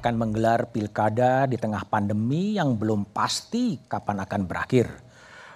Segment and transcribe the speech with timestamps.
[0.00, 4.88] akan menggelar pilkada di tengah pandemi yang belum pasti kapan akan berakhir.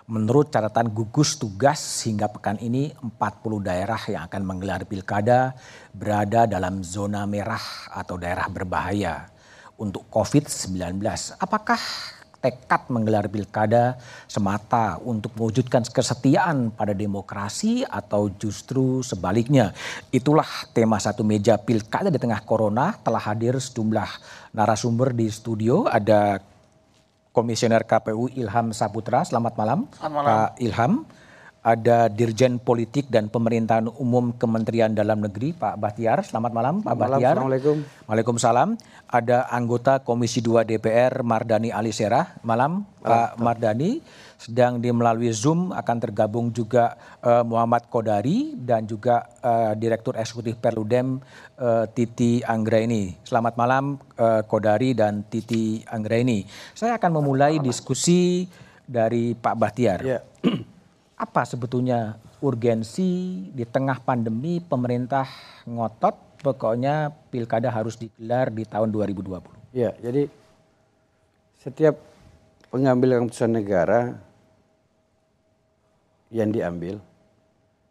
[0.04, 3.16] Menurut catatan gugus tugas hingga pekan ini 40
[3.64, 5.56] daerah yang akan menggelar pilkada
[5.96, 9.33] berada dalam zona merah atau daerah berbahaya
[9.80, 11.00] untuk COVID-19.
[11.41, 11.80] Apakah
[12.45, 13.97] tekad menggelar pilkada
[14.29, 19.73] semata untuk mewujudkan kesetiaan pada demokrasi atau justru sebaliknya.
[20.12, 24.11] Itulah tema satu meja pilkada di tengah corona telah hadir sejumlah
[24.53, 25.89] narasumber di studio.
[25.89, 26.45] Ada
[27.33, 29.25] Komisioner KPU Ilham Saputra.
[29.25, 30.29] Selamat malam, Selamat malam.
[30.29, 30.92] Pak Ilham
[31.64, 36.20] ada Dirjen Politik dan Pemerintahan Umum Kementerian Dalam Negeri Pak Bahtiar.
[36.20, 37.34] Selamat malam Pak Selamat Bahtiar.
[37.41, 37.77] Assalamualaikum.
[38.05, 38.68] Waalaikumsalam.
[39.09, 42.36] Ada anggota Komisi 2 DPR Mardani Alisera.
[42.44, 44.05] Malam, malam Pak Mardani.
[44.36, 50.61] Sedang di melalui Zoom akan tergabung juga uh, Muhammad Kodari dan juga uh, Direktur Eksekutif
[50.61, 51.17] Perludem
[51.56, 53.17] uh, Titi Anggraini.
[53.24, 56.44] Selamat malam uh, Kodari dan Titi Anggraini.
[56.77, 58.44] Saya akan memulai diskusi
[58.84, 60.05] dari Pak Bahtiar.
[60.05, 60.20] Yeah.
[61.25, 65.25] Apa sebetulnya urgensi di tengah pandemi pemerintah
[65.64, 69.72] ngotot pokoknya pilkada harus digelar di tahun 2020.
[69.72, 70.28] Ya, jadi
[71.64, 71.97] setiap
[72.69, 74.20] pengambilan keputusan negara
[76.28, 77.00] yang diambil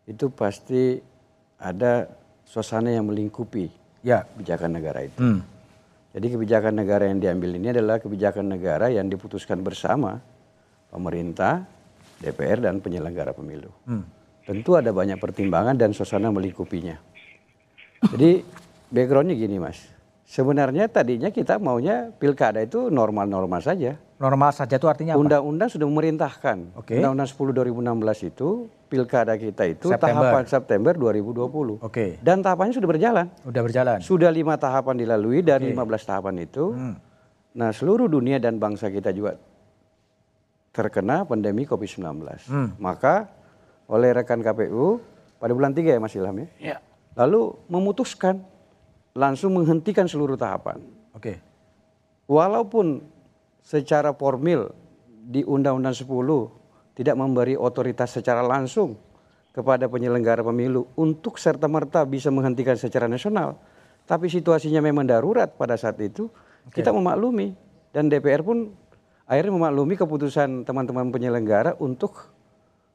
[0.06, 1.02] itu pasti
[1.58, 2.06] ada
[2.46, 3.74] suasana yang melingkupi
[4.06, 4.22] ya.
[4.30, 5.18] kebijakan negara itu.
[5.18, 5.42] Hmm.
[6.14, 10.22] Jadi kebijakan negara yang diambil ini adalah kebijakan negara yang diputuskan bersama
[10.94, 11.66] pemerintah,
[12.24, 13.68] DPR dan penyelenggara pemilu.
[13.84, 14.08] Hmm.
[14.44, 17.00] Tentu ada banyak pertimbangan dan suasana melingkupinya.
[18.12, 18.44] Jadi
[18.92, 19.88] backgroundnya gini mas,
[20.28, 23.96] sebenarnya tadinya kita maunya pilkada itu normal-normal saja.
[24.20, 25.24] Normal saja itu artinya apa?
[25.24, 26.58] Undang-undang sudah memerintahkan.
[26.84, 27.00] Okay.
[27.00, 27.76] Undang-undang 10
[28.20, 28.48] 2016 itu
[28.88, 30.32] pilkada kita itu September.
[30.32, 31.40] tahapan September 2020.
[31.40, 31.88] Oke.
[31.88, 32.10] Okay.
[32.24, 33.26] Dan tahapannya sudah berjalan.
[33.44, 33.98] Sudah berjalan.
[34.00, 35.80] Sudah lima tahapan dilalui dari okay.
[35.80, 36.72] 15 tahapan itu.
[36.72, 36.96] Hmm.
[37.54, 39.40] Nah seluruh dunia dan bangsa kita juga
[40.74, 42.04] terkena pandemi COVID-19.
[42.50, 42.74] Hmm.
[42.82, 43.30] Maka
[43.86, 45.00] oleh rekan KPU
[45.38, 46.48] pada bulan 3 ya Mas Ilham ya.
[46.58, 46.78] ya.
[47.14, 48.42] Lalu memutuskan
[49.14, 50.82] langsung menghentikan seluruh tahapan.
[51.14, 51.38] Oke.
[52.26, 53.06] Walaupun
[53.62, 54.74] secara formil
[55.08, 58.98] di Undang-Undang 10 tidak memberi otoritas secara langsung
[59.54, 63.62] kepada penyelenggara pemilu untuk serta-merta bisa menghentikan secara nasional.
[64.04, 66.28] Tapi situasinya memang darurat pada saat itu,
[66.68, 66.82] okay.
[66.82, 67.56] kita memaklumi.
[67.94, 68.74] Dan DPR pun
[69.28, 72.34] akhirnya memaklumi keputusan teman-teman penyelenggara untuk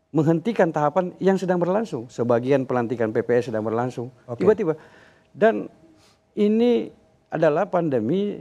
[0.09, 2.09] menghentikan tahapan yang sedang berlangsung.
[2.09, 4.09] Sebagian pelantikan PPS sedang berlangsung.
[4.37, 4.77] Tiba-tiba.
[4.77, 4.84] Okay.
[5.37, 5.69] Dan
[6.33, 6.88] ini
[7.28, 8.41] adalah pandemi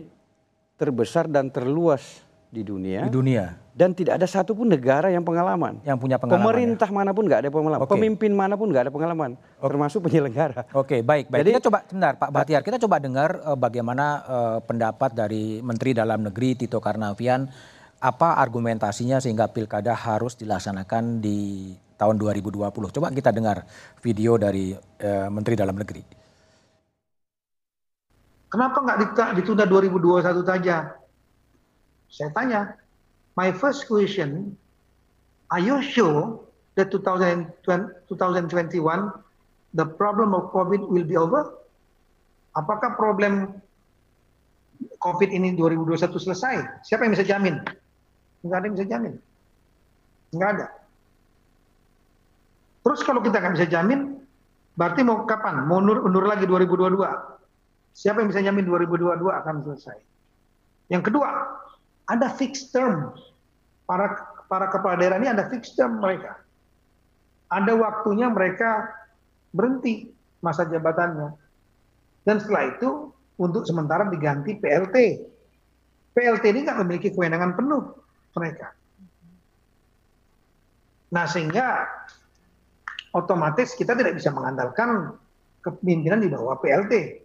[0.80, 3.04] terbesar dan terluas di dunia.
[3.04, 3.60] Di dunia.
[3.76, 5.84] Dan tidak ada satupun negara yang pengalaman.
[5.84, 6.42] Yang punya pengalaman.
[6.48, 6.96] Pemerintah ya?
[6.96, 7.84] mana pun nggak ada pengalaman.
[7.84, 7.94] Okay.
[8.00, 9.32] Pemimpin mana pun nggak ada pengalaman.
[9.36, 9.68] Okay.
[9.68, 10.64] Termasuk penyelenggara.
[10.72, 11.42] Oke, okay, baik, baik.
[11.44, 15.92] Jadi, kita coba, sebentar Pak Bahtiar, kita coba dengar uh, bagaimana uh, pendapat dari Menteri
[15.92, 17.46] Dalam Negeri Tito Karnavian
[17.98, 22.70] apa argumentasinya sehingga pilkada harus dilaksanakan di tahun 2020.
[22.94, 23.66] Coba kita dengar
[24.06, 26.06] video dari uh, Menteri Dalam Negeri.
[28.48, 28.98] Kenapa nggak
[29.36, 30.96] ditunda 2021 saja?
[32.08, 32.80] Saya tanya,
[33.36, 34.56] my first question,
[35.52, 36.40] are you sure
[36.80, 37.68] that 2021
[39.76, 41.52] the problem of COVID will be over?
[42.56, 43.60] Apakah problem
[45.04, 46.56] COVID ini 2021 selesai?
[46.88, 47.60] Siapa yang bisa jamin?
[48.48, 49.14] Nggak ada yang bisa jamin.
[50.32, 50.68] Nggak ada.
[52.88, 54.24] Terus kalau kita nggak bisa jamin,
[54.80, 55.68] berarti mau kapan?
[55.68, 57.04] Mau undur, undur lagi 2022?
[57.92, 59.98] Siapa yang bisa jamin 2022 akan selesai?
[60.88, 61.28] Yang kedua,
[62.08, 63.12] ada fixed term.
[63.84, 64.16] Para
[64.48, 66.40] para kepala daerah ini ada fixed term mereka.
[67.52, 68.88] Ada waktunya mereka
[69.52, 70.08] berhenti
[70.40, 71.36] masa jabatannya.
[72.24, 74.96] Dan setelah itu untuk sementara diganti PLT.
[76.16, 78.74] PLT ini nggak memiliki kewenangan penuh mereka.
[81.14, 81.88] Nah sehingga
[83.16, 85.16] otomatis kita tidak bisa mengandalkan
[85.64, 87.24] kepemimpinan di bawah PLT.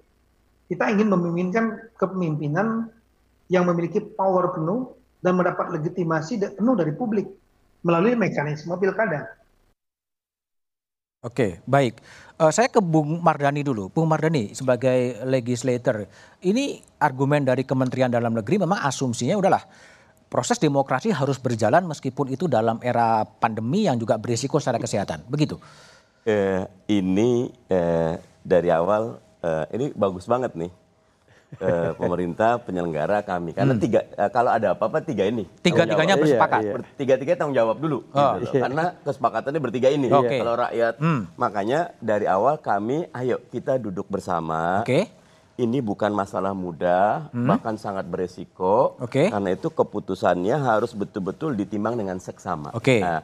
[0.70, 2.88] Kita ingin memimpinkan kepemimpinan
[3.52, 7.28] yang memiliki power penuh dan mendapat legitimasi penuh dari publik
[7.84, 9.42] melalui mekanisme pilkada.
[11.22, 12.02] Oke, baik.
[12.34, 13.86] Uh, saya ke Bung Mardani dulu.
[13.94, 16.10] Bung Mardani sebagai legislator,
[16.42, 19.62] ini argumen dari Kementerian Dalam Negeri memang asumsinya udahlah
[20.32, 25.28] proses demokrasi harus berjalan meskipun itu dalam era pandemi yang juga berisiko secara kesehatan.
[25.28, 25.60] Begitu.
[26.24, 30.72] Eh, ini eh, dari awal eh, ini bagus banget nih
[31.60, 33.82] eh, pemerintah penyelenggara kami karena hmm.
[33.82, 36.94] tiga eh, kalau ada apa-apa tiga ini tiga tiganya bersepakat iya, iya.
[36.94, 38.38] tiga tiga tanggung jawab dulu oh.
[38.38, 38.62] gitu iya.
[38.70, 40.38] karena kesepakatannya bertiga ini okay.
[40.38, 41.20] kalau rakyat hmm.
[41.34, 45.10] makanya dari awal kami ayo kita duduk bersama okay
[45.60, 48.96] ini bukan masalah mudah, bahkan sangat beresiko.
[48.96, 49.28] Oke.
[49.28, 52.72] Karena itu keputusannya harus betul-betul ditimbang dengan seksama.
[52.72, 53.04] Oke.
[53.04, 53.20] Nah,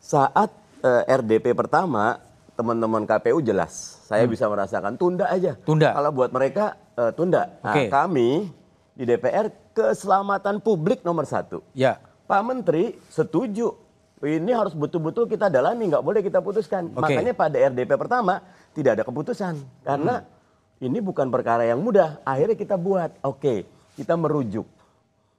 [0.00, 0.48] saat
[0.80, 2.16] eh, RDP pertama,
[2.56, 5.60] teman-teman KPU jelas, saya bisa merasakan tunda aja.
[5.68, 5.92] Tunda.
[5.92, 7.60] Kalau buat mereka eh, tunda.
[7.60, 7.92] Nah, Oke.
[7.92, 8.48] kami
[8.96, 11.60] di DPR keselamatan publik nomor satu.
[11.76, 12.00] Ya.
[12.24, 13.84] Pak Menteri setuju.
[14.16, 16.88] Ini harus betul-betul kita dalami, nggak boleh kita putuskan.
[16.96, 17.04] Oke.
[17.04, 18.40] Makanya pada RDP pertama
[18.72, 20.24] tidak ada keputusan karena
[20.80, 22.20] ini bukan perkara yang mudah.
[22.22, 23.64] Akhirnya kita buat, oke,
[23.96, 24.68] kita merujuk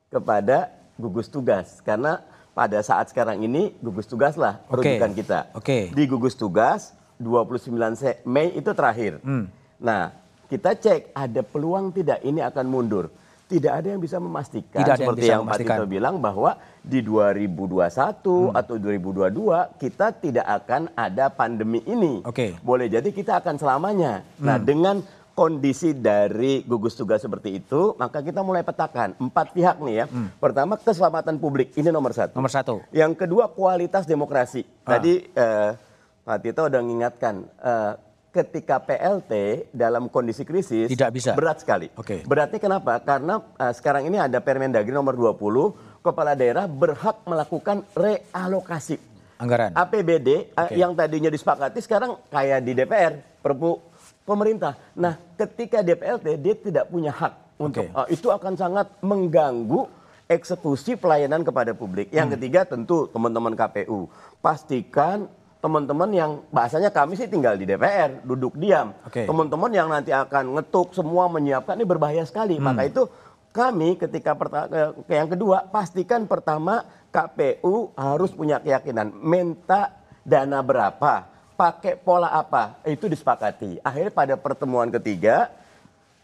[0.10, 2.24] kepada gugus tugas karena
[2.57, 5.39] pada saat sekarang ini gugus tugas lah rujukan kita.
[5.54, 5.94] Oke.
[5.94, 9.22] Di gugus tugas 29 Se- Mei itu terakhir.
[9.22, 9.45] Hmm.
[9.78, 10.10] Nah,
[10.50, 13.13] kita cek ada peluang tidak ini akan mundur.
[13.48, 15.56] Tidak ada yang bisa memastikan Tidak yang seperti bisa yang, Pak.
[15.63, 22.19] Tito bilang bahwa di 2021 atau 2022 kita tidak akan ada pandemi ini.
[22.28, 22.60] Oke.
[22.60, 24.28] Boleh jadi kita akan selamanya.
[24.44, 25.00] Nah, dengan
[25.38, 30.06] kondisi dari gugus tugas seperti itu, maka kita mulai petakan empat pihak nih ya.
[30.42, 32.34] Pertama keselamatan publik ini nomor satu.
[32.34, 32.81] Nomor satu.
[32.89, 34.66] Yang kedua kualitas demokrasi.
[34.81, 35.72] Tadi eh,
[36.25, 37.94] Pak Tito udah mengingatkan eh,
[38.34, 39.34] ketika PLT
[39.74, 41.38] dalam kondisi krisis Tidak bisa.
[41.38, 41.94] berat sekali.
[41.94, 42.25] Oke.
[42.25, 42.98] Beratnya kenapa?
[43.06, 48.98] Karena eh, sekarang ini ada Permendagri nomor 20, kepala daerah berhak melakukan realokasi.
[49.38, 49.69] Anggaran.
[49.78, 50.74] APBD eh, Oke.
[50.74, 53.78] yang tadinya disepakati sekarang kayak di DPR, Perpu
[54.27, 54.75] pemerintah.
[54.91, 57.95] Nah, ketika DPLT dia tidak punya hak untuk Oke.
[57.95, 59.88] eh, itu akan sangat mengganggu
[60.27, 62.12] eksekusi pelayanan kepada publik.
[62.12, 62.19] Hmm.
[62.19, 64.12] Yang ketiga tentu teman-teman KPU
[64.44, 68.94] pastikan teman-teman yang bahasanya kami sih tinggal di DPR duduk diam.
[69.07, 69.24] Oke.
[69.25, 72.59] Teman-teman yang nanti akan ngetuk semua menyiapkan ini berbahaya sekali.
[72.59, 72.68] Hmm.
[72.68, 73.07] Maka itu
[73.56, 74.38] kami ketika
[75.09, 79.97] yang kedua pastikan pertama KPU harus punya keyakinan minta
[80.27, 83.81] dana berapa, pakai pola apa, itu disepakati.
[83.81, 85.50] Akhirnya pada pertemuan ketiga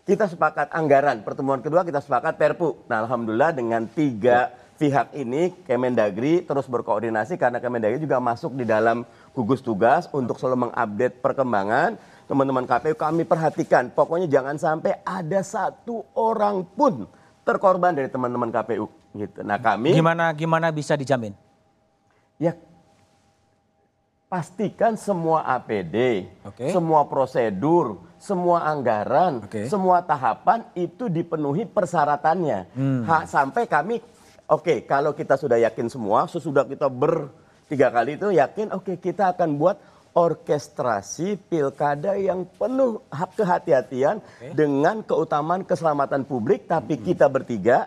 [0.06, 2.86] kita sepakat anggaran, pertemuan kedua kita sepakat Perpu.
[2.86, 9.08] Nah, alhamdulillah dengan tiga pihak ini Kemendagri terus berkoordinasi karena Kemendagri juga masuk di dalam
[9.34, 11.98] gugus tugas untuk selalu mengupdate perkembangan.
[12.24, 17.04] Teman-teman KPU kami perhatikan, pokoknya jangan sampai ada satu orang pun
[17.44, 18.88] terkorban dari teman-teman KPU
[19.18, 19.40] gitu.
[19.44, 21.34] Nah, kami Gimana gimana bisa dijamin?
[22.42, 22.54] ya
[24.34, 26.74] pastikan semua APD, Oke.
[26.74, 29.70] semua prosedur, semua anggaran, Oke.
[29.70, 32.60] semua tahapan itu dipenuhi persyaratannya.
[32.74, 33.06] Hmm.
[33.06, 34.02] Ha- sampai kami,
[34.50, 39.54] oke kalau kita sudah yakin semua, sesudah kita bertiga kali itu yakin, oke kita akan
[39.54, 39.78] buat
[40.18, 44.18] orkestrasi pilkada yang penuh hak kehati-hatian
[44.58, 47.06] dengan keutamaan keselamatan publik, tapi Hmm.
[47.06, 47.86] kita bertiga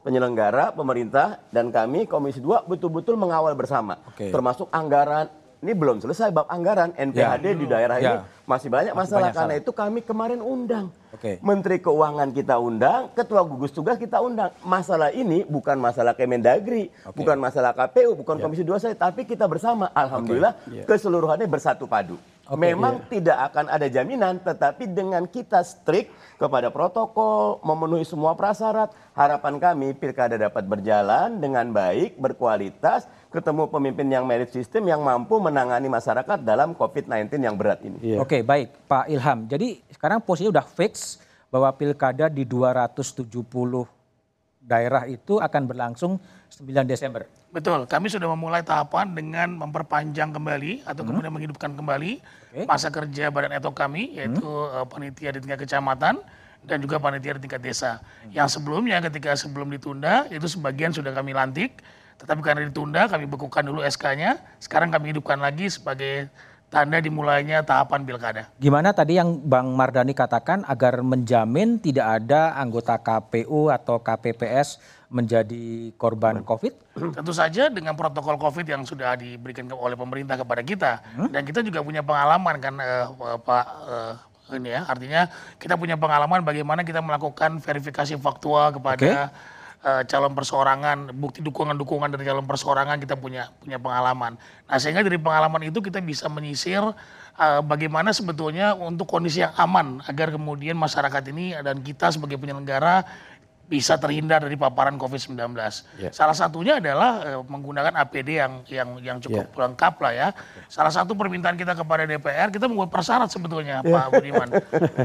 [0.00, 4.00] penyelenggara, pemerintah, dan kami Komisi 2 betul-betul mengawal bersama.
[4.08, 4.32] Oke.
[4.32, 5.28] Termasuk anggaran,
[5.60, 8.24] ini belum selesai bab anggaran, NPHD di daerah ini Ya.
[8.44, 9.20] masih banyak Masih masalah.
[9.20, 9.62] banyak Karena salah.
[9.62, 10.88] itu kami kemarin undang.
[11.10, 11.36] Oke.
[11.40, 14.56] Menteri Keuangan kita undang, Ketua Gugus Tugas kita undang.
[14.62, 17.12] Masalah ini bukan masalah Kemendagri, Oke.
[17.14, 19.92] bukan masalah KPU, bukan Komisi 2 saya, tapi kita bersama.
[19.92, 22.16] Alhamdulillah keseluruhannya bersatu padu.
[22.50, 22.66] Oke.
[22.66, 29.62] Memang tidak akan ada jaminan, tetapi dengan kita strict kepada protokol, memenuhi semua prasyarat, harapan
[29.62, 35.86] kami pilkada dapat berjalan dengan baik, berkualitas, ketemu pemimpin yang merit system yang mampu menangani
[35.86, 38.02] masyarakat dalam COVID-19 yang berat ini.
[38.02, 38.18] Iya.
[38.18, 39.46] Oke, baik Pak Ilham.
[39.46, 41.22] Jadi sekarang posisinya udah fix
[41.54, 43.99] bahwa pilkada di 270
[44.60, 46.20] daerah itu akan berlangsung
[46.52, 47.24] 9 Desember.
[47.50, 52.62] Betul, kami sudah memulai tahapan dengan memperpanjang kembali atau kemudian menghidupkan kembali Oke.
[52.68, 56.22] masa kerja badan etok kami yaitu eh, panitia di tingkat kecamatan
[56.62, 58.04] dan juga panitia di tingkat desa.
[58.30, 61.80] Yang sebelumnya ketika sebelum ditunda itu sebagian sudah kami lantik,
[62.20, 66.28] tetapi karena ditunda kami bekukan dulu SK-nya, sekarang kami hidupkan lagi sebagai
[66.70, 68.42] tanda dimulainya tahapan pilkada.
[68.62, 74.78] Gimana tadi yang Bang Mardani katakan agar menjamin tidak ada anggota KPU atau KPPS
[75.10, 76.72] menjadi korban COVID?
[77.18, 80.92] Tentu saja dengan protokol COVID yang sudah diberikan oleh pemerintah kepada kita
[81.34, 83.06] dan kita juga punya pengalaman kan eh,
[83.42, 84.14] Pak eh,
[84.56, 89.30] ini ya artinya kita punya pengalaman bagaimana kita melakukan verifikasi faktual kepada
[89.84, 94.36] eh, calon perseorangan bukti dukungan-dukungan dari calon perseorangan kita punya punya pengalaman.
[94.68, 96.82] Nah sehingga dari pengalaman itu kita bisa menyisir
[97.36, 103.04] eh, bagaimana sebetulnya untuk kondisi yang aman agar kemudian masyarakat ini dan kita sebagai penyelenggara
[103.70, 105.38] bisa terhindar dari paparan COVID-19.
[106.10, 110.28] Salah satunya adalah eh, menggunakan APD yang yang yang cukup lengkap lah ya.
[110.66, 114.48] Salah satu permintaan kita kepada DPR kita membuat prasyarat sebetulnya Pak Budiman,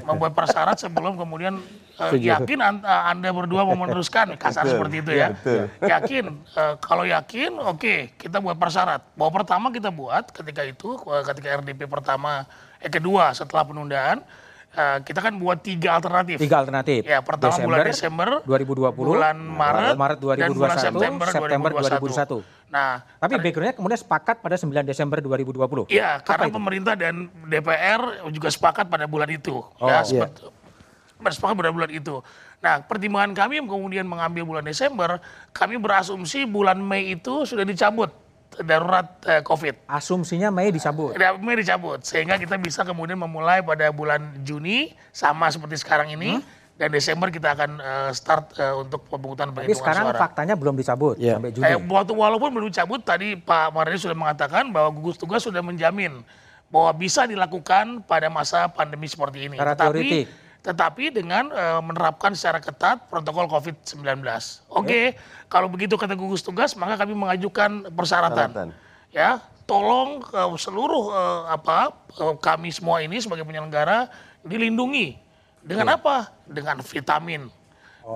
[0.02, 1.62] membuat prasyarat sebelum kemudian
[2.02, 5.38] eh, yakin an- eh, anda berdua mau meneruskan kasar seperti itu ya.
[5.80, 9.14] Yakin eh, kalau yakin oke kita buat prasyarat.
[9.14, 12.50] Bahwa pertama kita buat ketika itu ketika RDP pertama
[12.82, 14.26] eh kedua setelah penundaan
[14.76, 16.38] eh, kita kan buat tiga alternatif.
[16.38, 17.02] Tiga alternatif.
[17.08, 22.44] Ya, pertama bulan Desember, 2020, bulan Maret, Maret dan 2021, bulan September, September 2021.
[22.44, 22.66] 2021.
[22.76, 22.92] Nah,
[23.22, 25.88] Tapi backgroundnya kemudian sepakat pada 9 Desember 2020.
[25.88, 26.56] Iya, karena itu?
[26.60, 28.02] pemerintah dan DPR
[28.36, 29.64] juga sepakat pada bulan itu.
[29.80, 30.28] Oh, ya, iya.
[31.16, 32.20] bersepakat pada bulan itu.
[32.60, 35.24] Nah, pertimbangan kami kemudian mengambil bulan Desember,
[35.56, 38.25] kami berasumsi bulan Mei itu sudah dicabut
[38.62, 39.90] darurat eh, COVID.
[39.90, 41.12] Asumsinya Mei dicabut.
[41.18, 46.40] Tidak, Mei dicabut, sehingga kita bisa kemudian memulai pada bulan Juni sama seperti sekarang ini.
[46.76, 50.20] Dan Desember kita akan eh, start eh, untuk pemungutan Tapi penghitungan sekarang suara.
[50.20, 51.40] faktanya belum dicabut Iya.
[51.40, 51.64] sampai Juni.
[51.72, 56.20] Eh, waktu walaupun belum dicabut tadi Pak Mardani sudah mengatakan bahwa gugus tugas sudah menjamin
[56.68, 59.56] bahwa bisa dilakukan pada masa pandemi seperti ini.
[59.56, 60.26] Secara tetapi teoritik.
[60.66, 64.02] Tetapi dengan eh, menerapkan secara ketat protokol COVID-19.
[64.74, 65.14] Oke,
[65.46, 68.50] kalau begitu kata gugus tugas maka kami mengajukan persyaratan.
[68.50, 68.68] Persyaratan.
[69.14, 74.10] Ya, tolong eh, seluruh eh, apa eh, kami semua ini sebagai penyelenggara
[74.42, 75.22] dilindungi
[75.62, 76.34] dengan apa?
[76.50, 77.50] Dengan vitamin,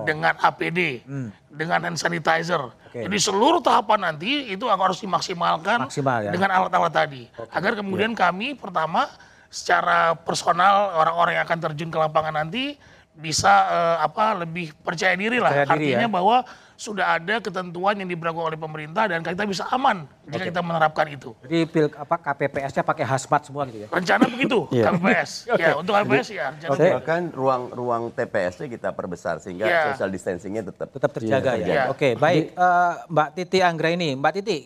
[0.05, 1.01] dengan APD,
[1.49, 2.61] dengan hand sanitizer.
[2.61, 3.05] Oke.
[3.05, 6.31] Jadi seluruh tahapan nanti itu harus dimaksimalkan Maksimal, ya.
[6.33, 7.25] dengan alat-alat tadi.
[7.49, 9.09] Agar kemudian kami pertama
[9.49, 12.77] secara personal orang-orang yang akan terjun ke lapangan nanti
[13.11, 15.51] bisa eh, apa lebih percaya diri lah.
[15.51, 16.11] Percaya diri, Artinya ya.
[16.11, 16.37] bahwa
[16.79, 21.35] sudah ada ketentuan yang diberlakukan oleh pemerintah dan kita bisa aman jika kita menerapkan itu.
[21.43, 23.87] Jadi pil apa KPPS-nya pakai hazmat semua gitu ya.
[23.91, 24.87] Rencana begitu Iya.
[24.87, 25.31] KPPS.
[25.59, 26.45] Ya, untuk KPPS ya.
[26.49, 29.91] rencana Saya- Bahkan ruang-ruang TPS-nya kita perbesar sehingga Iya.
[29.91, 31.59] social distancing-nya tetap Tetap terjaga Iya, ya.
[31.59, 31.83] terjaga.
[31.91, 32.43] Oke, baik.
[32.55, 34.59] Eh, Mbak Titi Anggraini, Mbak Titi.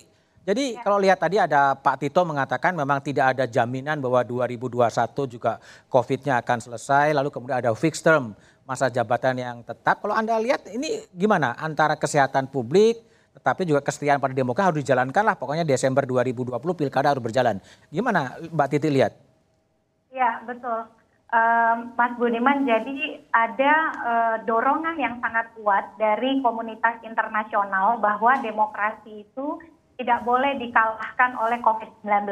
[0.44, 4.84] Jadi kalau lihat tadi ada Pak Tito mengatakan memang tidak ada jaminan bahwa 2021
[5.32, 5.56] juga
[5.88, 8.36] COVID-nya akan selesai, lalu kemudian ada fixed term
[8.68, 10.04] masa jabatan yang tetap.
[10.04, 13.00] Kalau Anda lihat ini gimana antara kesehatan publik
[13.34, 15.36] tetapi juga kesetiaan pada demokrasi harus dijalankan lah.
[15.40, 17.58] Pokoknya Desember 2020 pilkada harus berjalan.
[17.90, 19.16] Gimana Mbak Titi lihat?
[20.14, 20.86] Ya, betul.
[21.98, 29.58] Mas Budiman, jadi ada eh, dorongan yang sangat kuat dari komunitas internasional bahwa demokrasi itu
[29.98, 32.30] tidak boleh dikalahkan oleh COVID-19.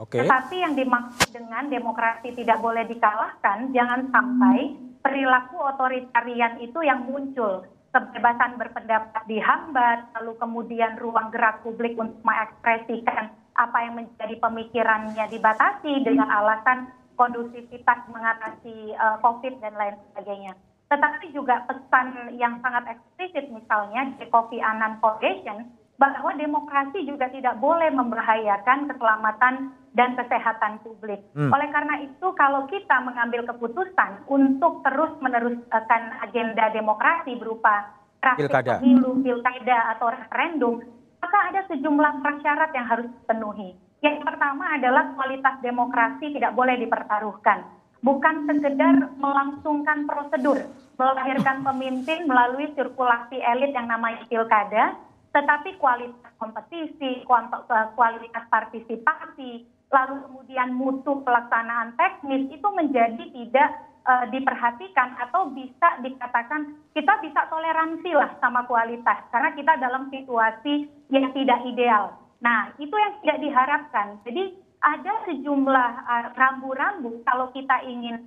[0.00, 0.24] Oke.
[0.24, 4.72] Tetapi yang dimaksud dengan demokrasi tidak boleh dikalahkan, jangan sampai
[5.04, 7.68] perilaku otoritarian itu yang muncul.
[7.90, 16.06] Kebebasan berpendapat dihambat, lalu kemudian ruang gerak publik untuk mengekspresikan apa yang menjadi pemikirannya dibatasi
[16.06, 16.88] dengan alasan
[17.18, 20.54] kondusivitas mengatasi eh, COVID dan lain sebagainya.
[20.90, 27.60] Tetapi juga pesan yang sangat eksplisit misalnya dari Kofi Annan Foundation bahwa demokrasi juga tidak
[27.60, 31.20] boleh membahayakan keselamatan dan kesehatan publik.
[31.36, 31.52] Hmm.
[31.52, 38.80] Oleh karena itu, kalau kita mengambil keputusan untuk terus meneruskan agenda demokrasi berupa praktik Pilkada.
[38.80, 40.80] pemilu, pilkada atau referendum,
[41.20, 43.76] maka ada sejumlah prasyarat yang harus dipenuhi.
[44.00, 47.68] Yang pertama adalah kualitas demokrasi tidak boleh dipertaruhkan.
[48.00, 50.64] Bukan sekedar melangsungkan prosedur,
[50.96, 54.96] melahirkan pemimpin melalui sirkulasi elit yang namanya pilkada,
[55.30, 63.70] tetapi kualitas kompetisi, eh, kualitas partisipasi, lalu kemudian mutu pelaksanaan teknis itu menjadi tidak
[64.00, 70.90] eh, diperhatikan atau bisa dikatakan kita bisa toleransi lah sama kualitas karena kita dalam situasi
[71.14, 72.18] yang tidak ideal.
[72.40, 74.18] Nah, itu yang tidak diharapkan.
[74.26, 78.26] Jadi ada sejumlah eh, rambu-rambu kalau kita ingin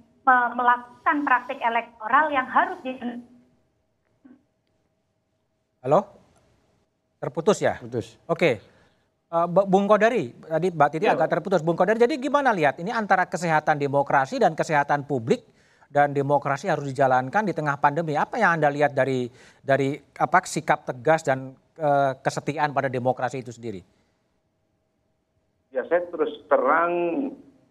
[0.55, 2.95] melakukan praktik elektoral yang harus di
[5.83, 6.22] Halo?
[7.23, 7.79] Terputus ya?
[7.79, 8.19] Putus.
[8.27, 8.59] Oke.
[9.31, 11.63] Eh, Bu- Bung Kodari, tadi Mbak Titi agak terputus.
[11.63, 15.47] Bung Kodari, jadi gimana lihat ini antara kesehatan demokrasi dan kesehatan publik
[15.87, 18.19] dan demokrasi harus dijalankan di tengah pandemi.
[18.19, 19.31] Apa yang Anda lihat dari
[19.63, 23.79] dari apa sikap tegas dan eh, kesetiaan pada demokrasi itu sendiri?
[25.71, 26.91] Ya saya terus terang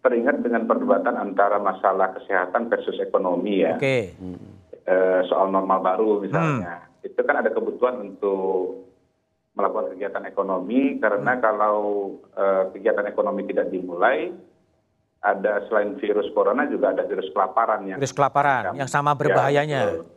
[0.01, 3.77] teringat dengan perdebatan antara masalah kesehatan versus ekonomi ya.
[3.77, 4.17] Oke.
[4.83, 6.89] Eh, soal normal baru misalnya.
[7.05, 8.83] Itu kan ada kebutuhan untuk
[9.53, 14.33] melakukan kegiatan ekonomi karena kalau eh, kegiatan ekonomi tidak dimulai
[15.23, 19.81] ada selain virus corona juga ada virus kelaparan yang Virus kelaparan yang sama berbahayanya.
[19.93, 20.11] betul.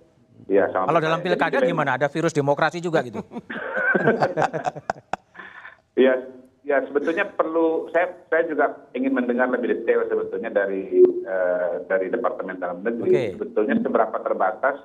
[0.47, 1.97] Ya, sama Kalau dalam pilkada Jadi, gimana?
[1.97, 3.25] Ada virus demokrasi juga gitu.
[5.97, 6.12] Ya,
[6.61, 12.61] ya sebetulnya perlu saya saya juga ingin mendengar lebih detail sebetulnya dari eh, dari Departemen
[12.61, 13.25] Dalam Negeri Oke.
[13.33, 14.76] sebetulnya seberapa terbatas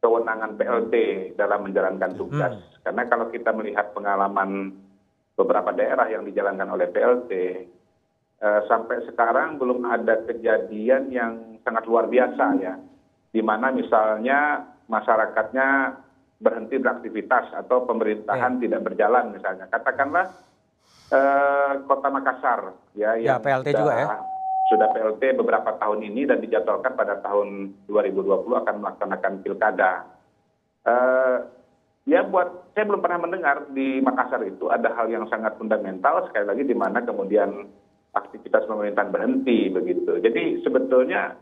[0.00, 0.94] kewenangan PLT
[1.34, 2.52] dalam menjalankan tugas.
[2.84, 4.76] Karena kalau kita melihat pengalaman
[5.34, 7.30] beberapa daerah yang dijalankan oleh PLT
[8.36, 12.74] eh, sampai sekarang belum ada kejadian yang sangat luar biasa ya,
[13.32, 15.98] di mana misalnya masyarakatnya
[16.36, 19.66] berhenti beraktivitas atau pemerintahan tidak berjalan misalnya.
[19.66, 20.26] Katakanlah
[21.10, 22.60] eh, Kota Makassar
[22.94, 24.06] ya, Ya, yang PLT sudah- juga ya.
[24.66, 29.92] Sudah PLT beberapa tahun ini dan dijadwalkan pada tahun 2020 akan melaksanakan pilkada.
[30.86, 31.46] Uh,
[32.06, 36.46] ya buat saya belum pernah mendengar di Makassar itu ada hal yang sangat fundamental sekali
[36.46, 37.66] lagi di mana kemudian
[38.14, 40.18] aktivitas pemerintahan berhenti begitu.
[40.18, 41.36] Jadi sebetulnya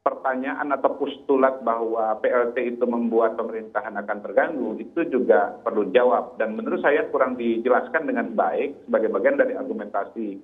[0.00, 6.56] pertanyaan atau postulat bahwa PLT itu membuat pemerintahan akan terganggu itu juga perlu jawab dan
[6.56, 10.40] menurut saya kurang dijelaskan dengan baik sebagai bagian dari argumentasi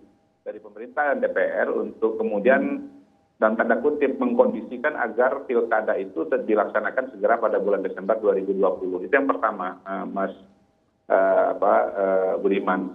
[0.47, 2.87] dari pemerintah dan DPR untuk kemudian
[3.37, 9.11] dan tanda kutip mengkondisikan agar pilkada itu dilaksanakan segera pada bulan Desember 2020.
[9.11, 10.33] Itu yang pertama, uh, Mas
[11.11, 12.95] uh, apa, uh, Budiman.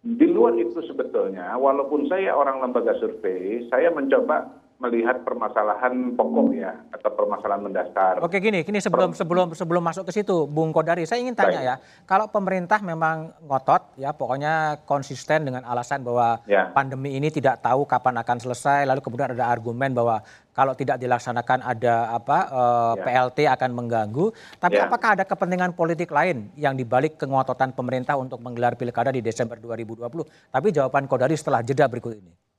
[0.00, 6.72] Di luar itu sebetulnya, walaupun saya orang lembaga survei, saya mencoba melihat permasalahan pokok ya
[6.88, 8.16] atau permasalahan mendasar.
[8.24, 11.68] Oke gini, gini sebelum sebelum sebelum masuk ke situ, Bung Kodari, saya ingin tanya Baik.
[11.68, 11.74] ya,
[12.08, 16.72] kalau pemerintah memang ngotot ya, pokoknya konsisten dengan alasan bahwa ya.
[16.72, 20.24] pandemi ini tidak tahu kapan akan selesai, lalu kemudian ada argumen bahwa
[20.56, 23.04] kalau tidak dilaksanakan ada apa uh, ya.
[23.04, 24.32] PLT akan mengganggu.
[24.56, 24.88] Tapi ya.
[24.88, 30.08] apakah ada kepentingan politik lain yang dibalik kengototan pemerintah untuk menggelar pilkada di Desember 2020?
[30.48, 32.49] Tapi jawaban Kodari setelah jeda berikut ini.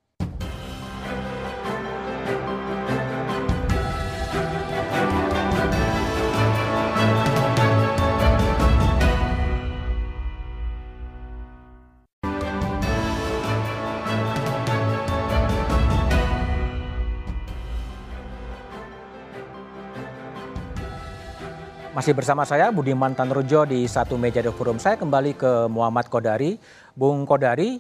[22.01, 24.81] Masih bersama saya Budiman Tanrujo di satu meja The Forum.
[24.81, 26.58] Saya kembali ke Muhammad Kodari.
[26.98, 27.77] Bung Kodari,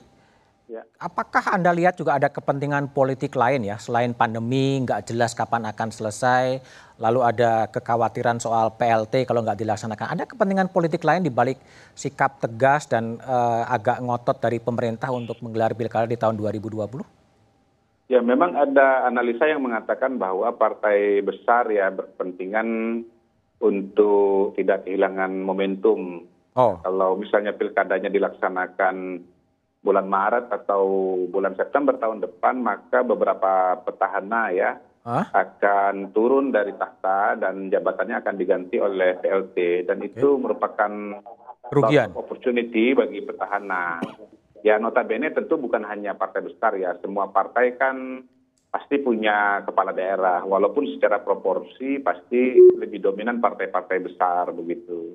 [0.69, 0.85] ya.
[1.01, 5.89] apakah Anda lihat juga ada kepentingan politik lain ya selain pandemi nggak jelas kapan akan
[5.89, 6.61] selesai,
[7.01, 10.13] lalu ada kekhawatiran soal PLT kalau nggak dilaksanakan.
[10.13, 11.57] Ada kepentingan politik lain di balik
[11.97, 16.77] sikap tegas dan uh, agak ngotot dari pemerintah untuk menggelar pilkada di tahun 2020?
[18.13, 22.69] Ya memang ada analisa yang mengatakan bahwa partai besar ya berkepentingan
[23.61, 26.25] untuk tidak kehilangan momentum.
[26.57, 26.81] Oh.
[26.83, 29.23] Kalau misalnya pilkadanya dilaksanakan
[29.81, 30.83] bulan Maret atau
[31.29, 35.25] bulan September tahun depan, maka beberapa petahana ya huh?
[35.33, 40.09] akan turun dari tahta dan jabatannya akan diganti oleh PLT dan okay.
[40.13, 40.93] itu merupakan
[41.71, 42.13] Rugian.
[42.13, 44.03] opportunity bagi petahana.
[44.61, 48.21] Ya notabene tentu bukan hanya partai besar ya, semua partai kan
[48.71, 55.11] pasti punya kepala daerah walaupun secara proporsi pasti lebih dominan partai-partai besar begitu.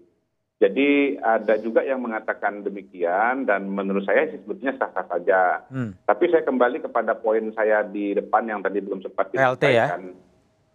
[0.57, 5.41] Jadi ada juga yang mengatakan demikian dan menurut saya sih sebetulnya sah-sah saja.
[5.69, 5.93] Hmm.
[6.05, 9.53] Tapi saya kembali kepada poin saya di depan yang tadi belum sempat ya?
[9.53, 10.17] disampaikan.
[10.17, 10.25] Ya?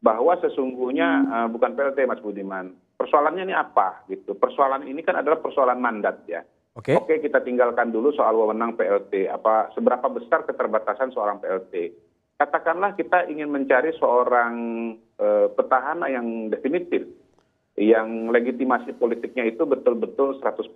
[0.01, 2.77] Bahwa sesungguhnya uh, bukan PLT Mas Budiman.
[2.97, 4.37] Persoalannya ini apa gitu.
[4.37, 6.45] Persoalan ini kan adalah persoalan mandat ya.
[6.77, 6.93] Oke.
[6.93, 7.17] Okay.
[7.17, 9.33] Oke, kita tinggalkan dulu soal wewenang PLT.
[9.33, 11.73] Apa seberapa besar keterbatasan seorang PLT?
[12.41, 14.53] Katakanlah kita ingin mencari seorang
[15.21, 17.05] uh, petahana yang definitif,
[17.77, 20.73] yang legitimasi politiknya itu betul-betul 100%.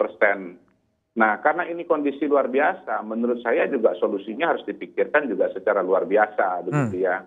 [1.15, 6.05] Nah, karena ini kondisi luar biasa, menurut saya juga solusinya harus dipikirkan juga secara luar
[6.05, 7.07] biasa, begitu hmm.
[7.09, 7.17] ya.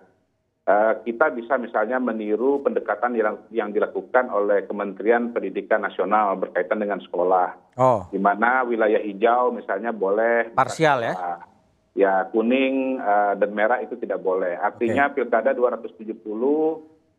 [0.69, 7.01] Uh, kita bisa misalnya meniru pendekatan yang, yang dilakukan oleh Kementerian Pendidikan Nasional berkaitan dengan
[7.01, 8.05] sekolah, oh.
[8.13, 11.41] di mana wilayah hijau misalnya boleh parsial ya
[11.97, 14.57] ya kuning uh, dan merah itu tidak boleh.
[14.57, 15.23] Artinya okay.
[15.23, 16.19] pilkada 270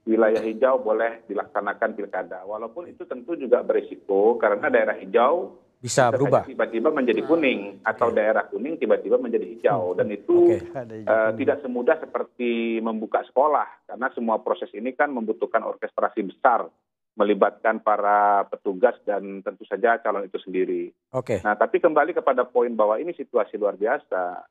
[0.08, 2.42] wilayah hijau boleh dilaksanakan pilkada.
[2.48, 8.44] Walaupun itu tentu juga berisiko karena daerah hijau bisa berubah tiba-tiba menjadi kuning atau daerah
[8.52, 9.96] kuning tiba-tiba menjadi hijau hmm.
[9.96, 11.08] dan itu okay.
[11.08, 16.68] uh, eh, tidak semudah seperti membuka sekolah karena semua proses ini kan membutuhkan orkestrasi besar
[17.16, 20.88] melibatkan para petugas dan tentu saja calon itu sendiri.
[21.16, 21.36] Oke.
[21.36, 21.38] Okay.
[21.42, 24.46] Nah, tapi kembali kepada poin bahwa ini situasi luar biasa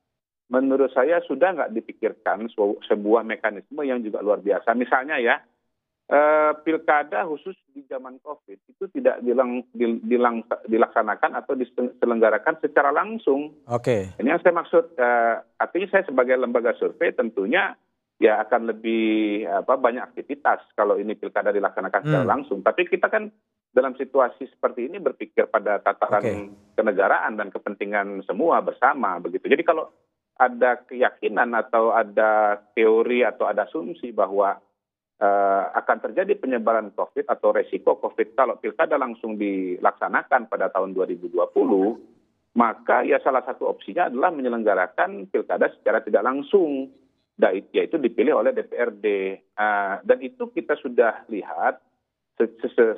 [0.50, 2.50] menurut saya sudah nggak dipikirkan
[2.86, 4.74] sebuah mekanisme yang juga luar biasa.
[4.74, 5.38] Misalnya ya,
[6.10, 13.62] eh, pilkada khusus di zaman COVID itu tidak dilang, dilang, dilaksanakan atau diselenggarakan secara langsung.
[13.70, 14.10] Oke.
[14.10, 14.22] Okay.
[14.22, 17.78] Ini yang saya maksud, eh, artinya saya sebagai lembaga survei tentunya
[18.20, 22.34] ya akan lebih apa banyak aktivitas kalau ini pilkada dilaksanakan secara hmm.
[22.36, 22.60] langsung.
[22.60, 23.32] Tapi kita kan
[23.70, 26.52] dalam situasi seperti ini berpikir pada tataran okay.
[26.76, 29.46] kenegaraan dan kepentingan semua bersama begitu.
[29.48, 29.88] Jadi kalau
[30.40, 34.56] ada keyakinan atau ada teori atau ada asumsi bahwa
[35.20, 41.36] uh, akan terjadi penyebaran COVID atau resiko COVID kalau pilkada langsung dilaksanakan pada tahun 2020,
[42.56, 46.88] maka ya salah satu opsinya adalah menyelenggarakan pilkada secara tidak langsung,
[47.76, 49.06] yaitu dipilih oleh DPRD.
[49.06, 51.84] Uh, eh, dan itu kita sudah lihat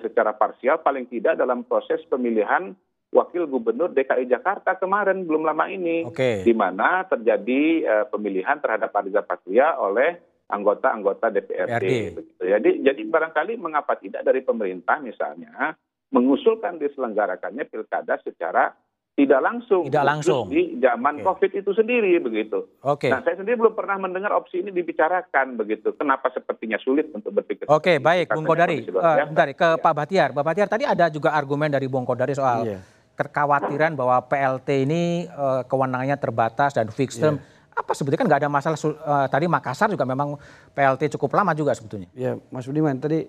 [0.06, 2.78] secara parsial paling tidak dalam proses pemilihan
[3.12, 6.48] wakil gubernur DKI Jakarta kemarin belum lama ini, Oke.
[6.48, 10.16] di mana terjadi eh, pemilihan terhadap Ariza Patria oleh
[10.48, 11.68] anggota-anggota DPRD.
[11.80, 11.94] DPRD.
[12.16, 12.44] Begitu.
[12.44, 15.76] Jadi, jadi barangkali mengapa tidak dari pemerintah misalnya
[16.12, 18.76] mengusulkan diselenggarakannya pilkada secara
[19.12, 20.48] tidak langsung, Tidak langsung.
[20.48, 21.28] di zaman Oke.
[21.28, 22.64] COVID itu sendiri begitu.
[22.80, 23.12] Oke.
[23.12, 25.92] Nah, saya sendiri belum pernah mendengar opsi ini dibicarakan begitu.
[26.00, 27.68] Kenapa sepertinya sulit untuk berpikir?
[27.68, 28.02] Oke, itu?
[28.02, 28.82] baik, Bung Kodari.
[28.82, 29.28] Eh, biasa.
[29.28, 29.84] bentar, ke Ya.
[29.84, 30.30] Pak Bahtiar.
[30.32, 32.80] Pak Bahtiar, tadi ada juga argumen dari Bung Kodari soal Iya.
[33.16, 37.38] Kekhawatiran bahwa PLT ini eh, kewenangannya terbatas dan fixed term.
[37.72, 38.78] Apa sebetulnya kan nggak ada masalah.
[38.78, 40.36] eh, tadi Makassar juga memang
[40.76, 42.10] PLT cukup lama juga sebetulnya.
[42.14, 43.26] Ya, Mas Budiman tadi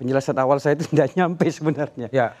[0.00, 2.08] penjelasan awal saya itu tidak nyampe sebenarnya.
[2.10, 2.34] Ya,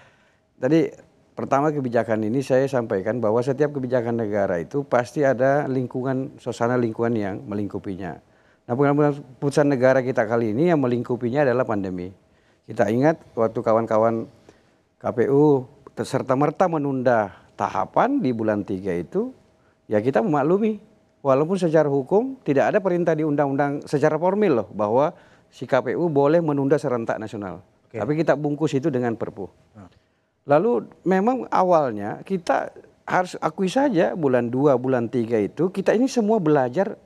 [0.60, 0.92] Tadi
[1.32, 7.16] pertama kebijakan ini saya sampaikan bahwa setiap kebijakan negara itu pasti ada lingkungan, suasana lingkungan
[7.16, 8.20] yang melingkupinya.
[8.68, 12.12] Nah pengambilan putusan negara kita kali ini yang melingkupinya adalah pandemi.
[12.68, 14.28] Kita ingat waktu kawan-kawan
[15.00, 15.64] KPU
[16.02, 19.32] serta merta menunda tahapan di bulan 3 itu,
[19.86, 20.80] ya kita memaklumi.
[21.20, 25.12] Walaupun secara hukum tidak ada perintah di undang-undang secara formil loh bahwa
[25.52, 27.60] si KPU boleh menunda serentak nasional.
[27.92, 29.50] Tapi kita bungkus itu dengan perpu.
[30.48, 32.72] Lalu memang awalnya kita
[33.04, 36.96] harus akui saja bulan 2, bulan 3 itu kita ini semua belajar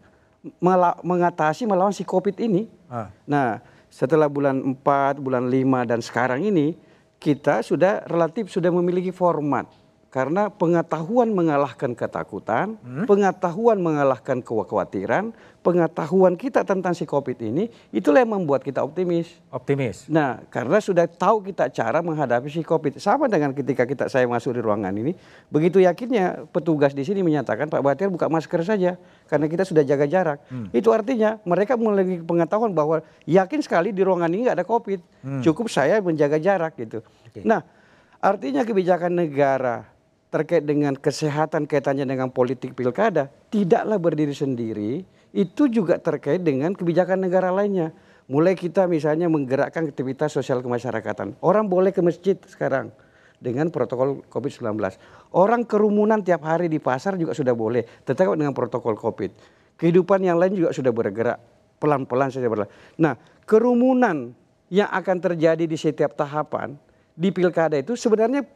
[0.61, 2.69] mela- mengatasi melawan si Covid ini.
[2.87, 3.09] Ah.
[3.25, 6.77] Nah, setelah bulan 4, bulan 5 dan sekarang ini
[7.19, 9.67] kita sudah relatif sudah memiliki format.
[10.15, 12.79] Karena pengetahuan mengalahkan ketakutan,
[13.11, 19.41] pengetahuan mengalahkan kekhawatiran, pengetahuan kita tentang si Covid ini, itulah yang membuat kita optimis.
[19.49, 20.05] optimis.
[20.13, 23.01] Nah, karena sudah tahu kita cara menghadapi si COVID.
[23.01, 25.17] Sama dengan ketika kita saya masuk di ruangan ini,
[25.49, 29.01] begitu yakinnya petugas di sini menyatakan Pak Bahtiar buka masker saja
[29.33, 30.45] karena kita sudah jaga jarak.
[30.77, 35.01] Itu artinya mereka memiliki pengetahuan bahwa yakin sekali di ruangan ini nggak ada COVID.
[35.41, 37.01] Cukup saya menjaga jarak gitu.
[37.41, 37.65] Nah,
[38.21, 39.89] artinya kebijakan negara
[40.35, 47.27] terkait dengan kesehatan kaitannya dengan politik pilkada tidaklah berdiri sendiri itu juga terkait dengan kebijakan
[47.27, 47.91] negara lainnya.
[48.31, 51.37] Mulai kita misalnya menggerakkan aktivitas sosial kemasyarakatan.
[51.43, 52.95] Orang boleh ke masjid sekarang
[53.43, 54.81] dengan protokol COVID-19
[55.37, 59.31] orang kerumunan tiap hari di pasar juga sudah boleh tetap dengan protokol COVID.
[59.77, 61.37] Kehidupan yang lain juga sudah bergerak
[61.83, 62.71] pelan-pelan saja berlalu.
[62.97, 64.33] Nah kerumunan
[64.73, 66.79] yang akan terjadi di setiap tahapan
[67.13, 68.47] di pilkada itu sebenarnya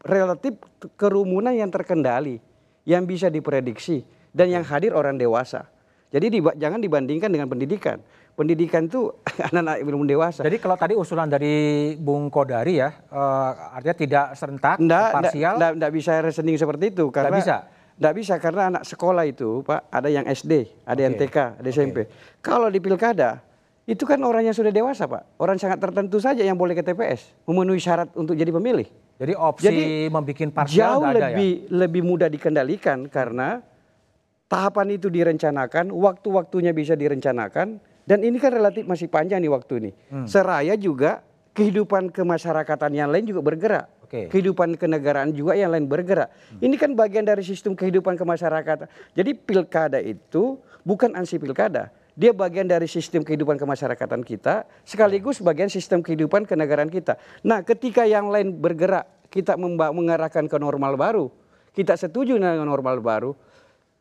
[0.00, 0.56] relatif
[0.96, 2.40] kerumunan yang terkendali,
[2.88, 4.00] yang bisa diprediksi
[4.32, 5.68] dan yang hadir orang dewasa.
[6.10, 8.02] Jadi diba- jangan dibandingkan dengan pendidikan.
[8.34, 9.14] Pendidikan itu
[9.50, 10.42] anak-anak belum dewasa.
[10.42, 15.54] Jadi kalau tadi usulan dari Bung Kodari ya, eh, artinya tidak serentak, Nggak, parsial.
[15.58, 17.56] nggak, nggak bisa reasoning seperti itu karena bisa?
[18.00, 21.30] nggak bisa karena anak sekolah itu, Pak, ada yang SD, ada yang Oke.
[21.30, 22.08] TK, ada SMP.
[22.42, 23.44] Kalau di pilkada
[23.84, 25.36] itu kan orang yang sudah dewasa, Pak.
[25.38, 28.88] Orang sangat tertentu saja yang boleh ke TPS, memenuhi syarat untuk jadi pemilih.
[29.20, 33.60] Jadi opsi Jadi, membuat parsial jauh ada lebih lebih mudah dikendalikan karena
[34.50, 39.90] tahapan itu direncanakan, waktu-waktunya bisa direncanakan dan ini kan relatif masih panjang nih waktu ini.
[40.10, 40.26] Hmm.
[40.26, 41.22] Seraya juga
[41.54, 43.86] kehidupan kemasyarakatan yang lain juga bergerak.
[44.02, 44.26] Oke.
[44.26, 46.34] Kehidupan kenegaraan juga yang lain bergerak.
[46.58, 48.90] Ini kan bagian dari sistem kehidupan kemasyarakatan.
[49.14, 51.94] Jadi pilkada itu bukan ansi pilkada.
[52.18, 57.16] Dia bagian dari sistem kehidupan kemasyarakatan kita, sekaligus bagian sistem kehidupan kenegaraan kita.
[57.46, 59.54] Nah, ketika yang lain bergerak, kita
[59.94, 61.30] mengarahkan ke normal baru,
[61.70, 63.32] kita setuju dengan normal baru,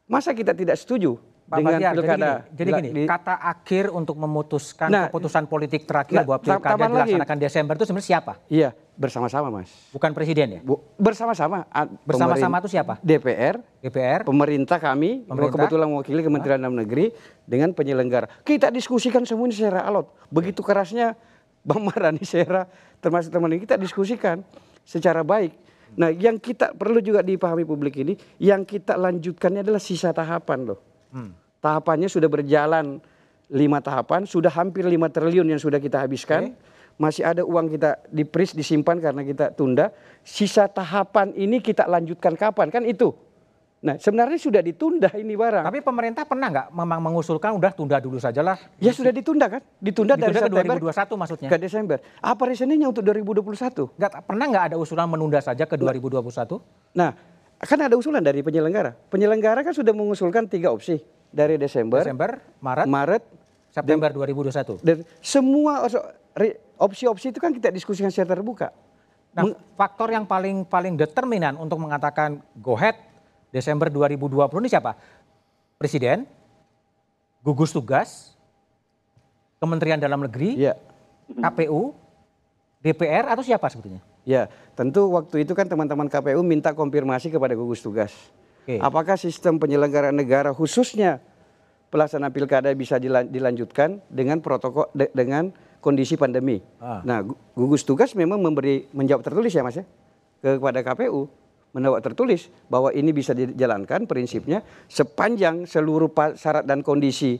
[0.09, 2.29] masa kita tidak setuju Pak dengan pilkada?
[2.49, 6.45] jadi gini, jadi gini, kata akhir untuk memutuskan Nah, keputusan politik terakhir nah, bahwa tam-
[6.45, 6.97] pilkada tambah lagi.
[7.09, 8.33] dilaksanakan Desember itu sebenarnya siapa?
[8.45, 9.69] Iya, bersama-sama, Mas.
[9.89, 10.61] Bukan presiden ya?
[10.61, 11.65] Bu- bersama-sama.
[12.05, 13.01] Bersama-sama itu siapa?
[13.01, 15.53] DPR, DPR, pemerintah kami, Pemerintah?
[15.57, 17.09] kebetulan mewakili Kementerian Dalam Negeri
[17.45, 18.29] dengan penyelenggara.
[18.41, 20.05] Kita diskusikan semua ini secara alot.
[20.29, 21.17] Begitu kerasnya
[21.61, 24.45] Bang Marani Sera termasuk teman ini kita diskusikan
[24.85, 25.68] secara baik.
[25.97, 30.79] Nah, yang kita perlu juga dipahami publik ini, yang kita lanjutkannya adalah sisa tahapan loh.
[31.59, 33.01] Tahapannya sudah berjalan
[33.49, 36.53] lima tahapan, sudah hampir lima triliun yang sudah kita habiskan.
[36.99, 39.95] Masih ada uang kita di pris disimpan karena kita tunda.
[40.21, 42.67] Sisa tahapan ini kita lanjutkan kapan?
[42.67, 43.15] Kan itu.
[43.79, 45.63] Nah sebenarnya sudah ditunda ini barang.
[45.63, 48.59] tapi pemerintah pernah nggak memang mengusulkan udah tunda dulu sajalah?
[48.75, 49.63] ya sudah ditunda kan?
[49.79, 51.49] Ditunda, dari Ditunda ke September 2021 maksudnya?
[51.49, 51.97] ke Desember.
[52.19, 53.95] Apa reasoningnya untuk 2021?
[53.95, 56.59] Nggak, pernah nggak ada usulan menunda saja ke 2021?
[56.91, 57.15] Nah,
[57.63, 58.99] kan ada usulan dari penyelenggara.
[59.07, 60.99] Penyelenggara kan sudah mengusulkan tiga opsi
[61.31, 63.23] dari Desember, Desember, Maret, Maret,
[63.71, 64.83] September 2021.
[64.83, 65.87] dan semua
[66.75, 68.75] opsi-opsi itu kan kita diskusikan secara terbuka.
[69.29, 72.97] Nah, faktor yang paling paling determinan untuk mengatakan go ahead
[73.49, 74.93] Desember 2020 ini siapa?
[75.75, 76.27] Presiden,
[77.39, 78.35] gugus tugas,
[79.57, 80.73] Kementerian Dalam Negeri, Iya.
[81.29, 81.93] KPU,
[82.79, 83.99] DPR atau siapa sebetulnya?
[84.23, 88.13] Ya, tentu waktu itu kan teman-teman KPU minta konfirmasi kepada gugus tugas.
[88.63, 88.77] Oke.
[88.77, 91.19] Apakah sistem penyelenggaraan negara khususnya
[91.89, 96.61] pelaksanaan pilkada bisa dilan- dilanjutkan dengan protokol de- dengan kondisi pandemi.
[96.77, 97.01] Ah.
[97.01, 99.85] Nah, gu- gugus tugas memang memberi menjawab tertulis ya Mas ya
[100.39, 101.25] kepada KPU
[101.69, 107.37] menjawab tertulis bahwa ini bisa dijalankan prinsipnya sepanjang seluruh syarat dan kondisi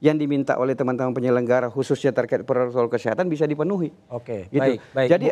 [0.00, 3.92] yang diminta oleh teman-teman penyelenggara khususnya terkait protokol kesehatan bisa dipenuhi.
[4.08, 4.60] Oke, Gitu.
[4.60, 5.08] baik, baik.
[5.08, 5.26] Jadi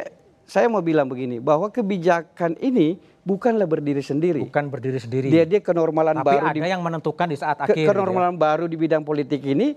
[0.44, 4.40] saya mau bilang begini bahwa kebijakan ini bukanlah berdiri sendiri.
[4.40, 5.28] Bukan berdiri sendiri.
[5.28, 7.76] Dia dia kenormalan Tapi baru ada di yang menentukan di saat akhir.
[7.76, 7.92] gitu ya.
[7.92, 9.76] kenormalan baru di bidang politik ini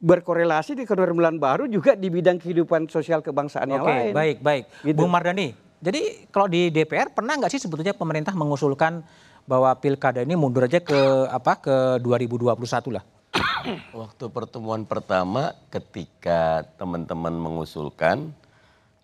[0.00, 4.12] berkorelasi di kenormalan baru juga di bidang kehidupan sosial kebangsaan yang Oke, lain.
[4.16, 4.64] baik, baik.
[4.82, 4.96] Gitu.
[4.96, 9.00] Bung Mardani, jadi kalau di DPR pernah nggak sih sebetulnya pemerintah mengusulkan
[9.48, 12.52] bahwa pilkada ini mundur aja ke apa ke 2021
[12.92, 13.04] lah?
[14.04, 18.28] Waktu pertemuan pertama ketika teman-teman mengusulkan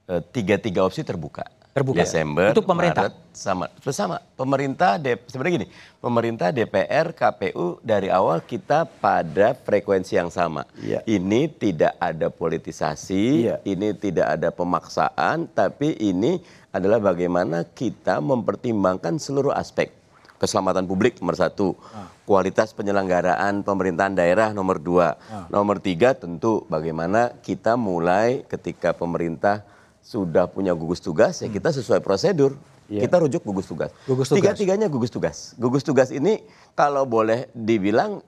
[0.05, 1.49] eh, tiga-tiga opsi terbuka.
[1.77, 2.09] Terbuka.
[2.09, 3.13] Desember, Itu pemerintah?
[3.13, 5.69] Maret, sama bersama pemerintah D- sebenarnya gini,
[6.01, 10.65] pemerintah DPR KPU dari awal kita pada frekuensi yang sama.
[10.81, 11.05] Iya.
[11.05, 13.61] Ini tidak ada politisasi, Iya.
[13.69, 16.41] ini tidak ada pemaksaan, tapi ini
[16.73, 19.93] adalah bagaimana kita mempertimbangkan seluruh aspek
[20.37, 21.77] keselamatan publik nomor satu,
[22.25, 25.17] kualitas penyelenggaraan pemerintahan daerah nomor dua,
[25.49, 29.65] nomor tiga tentu bagaimana kita mulai ketika pemerintah
[30.07, 32.55] sudah punya gugus tugas ya kita sesuai prosedur
[32.87, 33.91] kita rujuk gugus tugas.
[34.07, 34.39] Gugus tugas.
[34.39, 35.59] Tiga-tiganya gugus tugas.
[35.59, 36.47] Gugus tugas ini
[36.79, 38.23] kalau boleh dibilang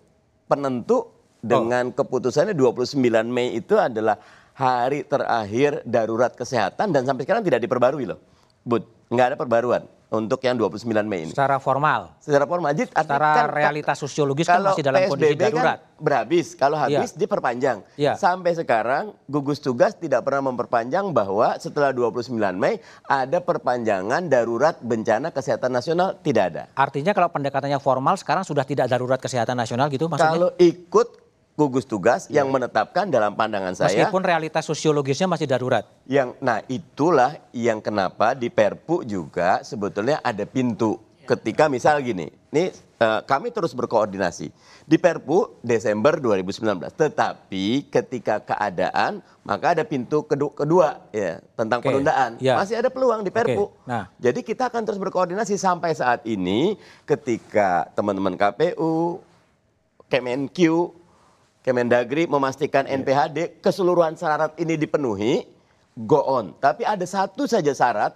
[0.51, 2.99] penentu dengan keputusannya 29
[3.31, 4.19] Mei itu adalah
[4.59, 8.19] hari terakhir darurat kesehatan dan sampai sekarang tidak diperbarui loh.
[8.67, 8.83] Bud,
[9.15, 11.33] nggak ada perbaruan untuk yang 29 Mei ini.
[11.37, 12.17] Secara formal.
[12.17, 15.79] Secara formal, jadi Secara kan- realitas sosiologis kan masih dalam kondisi PSBB darurat.
[15.79, 17.19] Kan berhabis, kalau habis Iya.
[17.19, 17.79] diperpanjang.
[17.95, 18.13] Iya.
[18.15, 25.29] Sampai sekarang gugus tugas tidak pernah memperpanjang bahwa setelah 29 Mei ada perpanjangan darurat bencana
[25.29, 26.63] kesehatan nasional tidak ada.
[26.73, 30.33] Artinya kalau pendekatannya formal sekarang sudah tidak darurat kesehatan nasional gitu maksudnya?
[30.33, 31.28] Kalau ikut
[31.59, 35.83] gugus tugas yang menetapkan dalam pandangan saya Meskipun realitas sosiologisnya masih darurat.
[36.07, 41.03] yang nah itulah yang kenapa di Perpu juga sebetulnya ada pintu.
[41.27, 44.49] Ketika misal gini ini eh, kami terus berkoordinasi.
[44.89, 51.91] Di Perpu Desember 2019 tetapi ketika keadaan maka ada pintu kedu- kedua ya tentang Oke,
[51.91, 52.39] penundaan.
[52.41, 52.57] Ya.
[52.57, 53.67] masih ada peluang di Perpu.
[53.69, 54.09] Oke, nah.
[54.17, 59.21] jadi kita akan terus berkoordinasi sampai saat ini ketika teman-teman KPU
[60.09, 60.57] Kemenq
[61.63, 65.47] Kemendagri memastikan NPHD keseluruhan syarat ini dipenuhi,
[66.07, 66.55] go on.
[66.59, 68.15] Tapi ada satu saja syarat,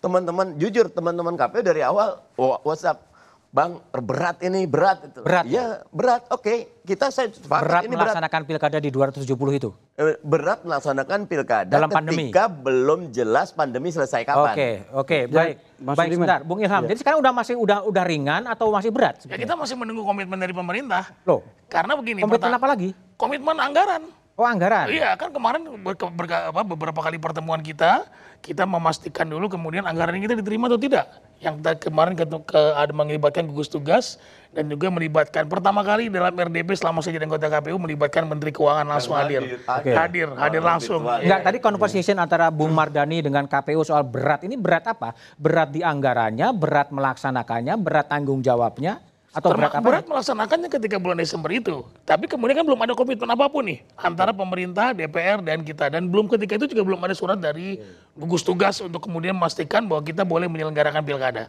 [0.00, 3.11] teman-teman jujur teman-teman KPU dari awal wa- WhatsApp,
[3.52, 5.20] Bang berat ini berat itu.
[5.20, 5.44] Berat?
[5.44, 6.24] Iya berat.
[6.32, 8.16] Oke kita saya sepakat Berat ini berat.
[8.16, 9.70] melaksanakan pilkada di 270 itu.
[9.92, 12.32] Eh, Berat melaksanakan pilkada Dalam pandemi?
[12.32, 14.56] ketika belum jelas pandemi selesai kapan.
[14.56, 15.54] Oke, oke, baik.
[15.78, 16.88] Mas baik, sebentar, Bung Ilham.
[16.88, 19.20] Jadi sekarang udah masih udah udah ringan atau masih berat?
[19.22, 21.12] Ya kita masih menunggu komitmen dari pemerintah.
[21.22, 22.96] Loh, Karena begini, komitmen apa lagi?
[23.14, 24.08] komitmen anggaran.
[24.32, 24.88] Oh, anggaran.
[24.88, 28.08] Iya kan kemarin berke- berka- apa, beberapa kali pertemuan kita,
[28.40, 31.04] kita memastikan dulu kemudian anggaran ini kita diterima atau tidak.
[31.42, 34.16] Yang kita kemarin ke, ke- ada melibatkan gugus tugas
[34.54, 38.86] dan juga melibatkan pertama kali dalam RDP selama saya jadi anggota KPU melibatkan Menteri Keuangan
[38.86, 39.58] langsung hadir.
[39.66, 39.94] hadir.
[39.96, 41.02] Hadir, hadir langsung.
[41.02, 41.24] Virtual.
[41.26, 45.18] Enggak, tadi conversation antara Bung Mardani dengan KPU soal berat ini berat apa?
[45.34, 49.02] Berat di anggarannya, berat melaksanakannya, berat tanggung jawabnya,
[49.32, 49.84] atau Terma- berat apa?
[49.88, 51.80] berat melaksanakannya ketika bulan Desember itu.
[52.04, 56.04] Tapi kemudian kan belum ada komitmen apa pun nih antara pemerintah, DPR dan kita dan
[56.12, 57.80] belum ketika itu juga belum ada surat dari
[58.12, 61.48] gugus tugas untuk kemudian memastikan bahwa kita boleh menyelenggarakan pilkada.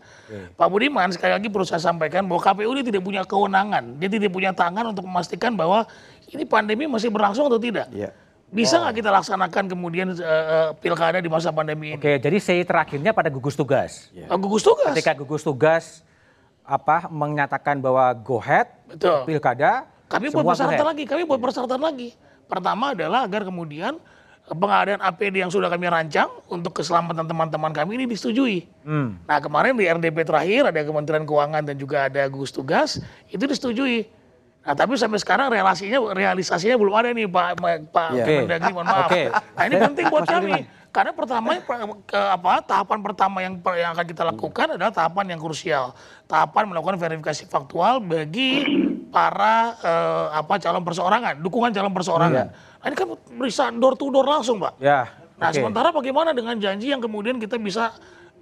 [0.55, 4.31] Pak Budiman sekali lagi perlu saya sampaikan bahwa KPU ini tidak punya kewenangan, dia tidak
[4.31, 5.83] punya tangan untuk memastikan bahwa
[6.31, 7.91] ini pandemi masih berlangsung atau tidak.
[7.91, 8.15] Iya.
[8.47, 11.99] Bisa nggak kita laksanakan kemudian eh, pilkada di masa pandemi ini?
[11.99, 14.07] Oke, jadi say terakhirnya pada gugus tugas.
[14.15, 14.93] Eh, Gugus tugas.
[14.95, 16.05] Ketika gugus tugas
[16.63, 19.27] apa menyatakan bahwa go ahead Betul.
[19.27, 22.09] pilkada Kami buat persyaratan lagi, kami buat persyaratan lagi.
[22.45, 23.97] Pertama adalah agar kemudian
[24.45, 28.69] eh, pengadaan APD yang sudah kami rancang untuk keselamatan teman-teman kami ini disetujui.
[28.85, 29.17] Hmm.
[29.25, 33.01] Nah kemarin di RDP terakhir ada Kementerian Keuangan dan juga ada gugus tugas
[33.33, 34.05] itu disetujui.
[34.63, 37.49] Nah tapi sampai sekarang relasinya realisasinya belum ada nih Pak
[37.89, 38.25] Pak Iya.
[38.29, 39.09] Kemendagri mohon maaf.
[39.09, 39.23] Oke.
[39.33, 40.53] Nah ini penting buat kami.
[40.93, 41.57] Karena pertama
[42.05, 45.97] ke apa tahapan pertama yang yang akan kita lakukan adalah tahapan yang krusial.
[46.29, 48.61] Tahapan melakukan verifikasi faktual bagi
[49.09, 52.45] para eh, apa calon perseorangan, dukungan calon perseorangan.
[52.53, 53.09] Nah, ini kan
[53.41, 54.77] bisa door to door langsung, Pak.
[54.77, 55.09] Ya.
[55.41, 55.57] Nah, oke.
[55.57, 57.89] sementara bagaimana dengan janji yang kemudian kita bisa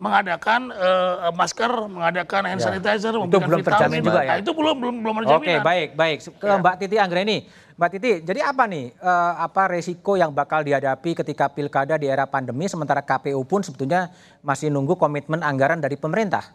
[0.02, 2.74] mengadakan uh, masker, mengadakan hand Ya.
[2.74, 3.78] sanitizer, Itu memberikan belum vitamin.
[3.78, 4.30] terjamin juga ya?
[4.34, 5.62] Nah, itu belum belum belum ada Oke, jaminan.
[5.62, 6.18] baik, baik.
[6.42, 7.38] Ke Mbak Titi Anggreni.
[7.78, 12.26] Mbak Titi, jadi apa nih eh, apa resiko yang bakal dihadapi ketika pilkada di era
[12.26, 14.10] pandemi sementara KPU pun sebetulnya
[14.42, 16.50] masih nunggu komitmen anggaran dari pemerintah?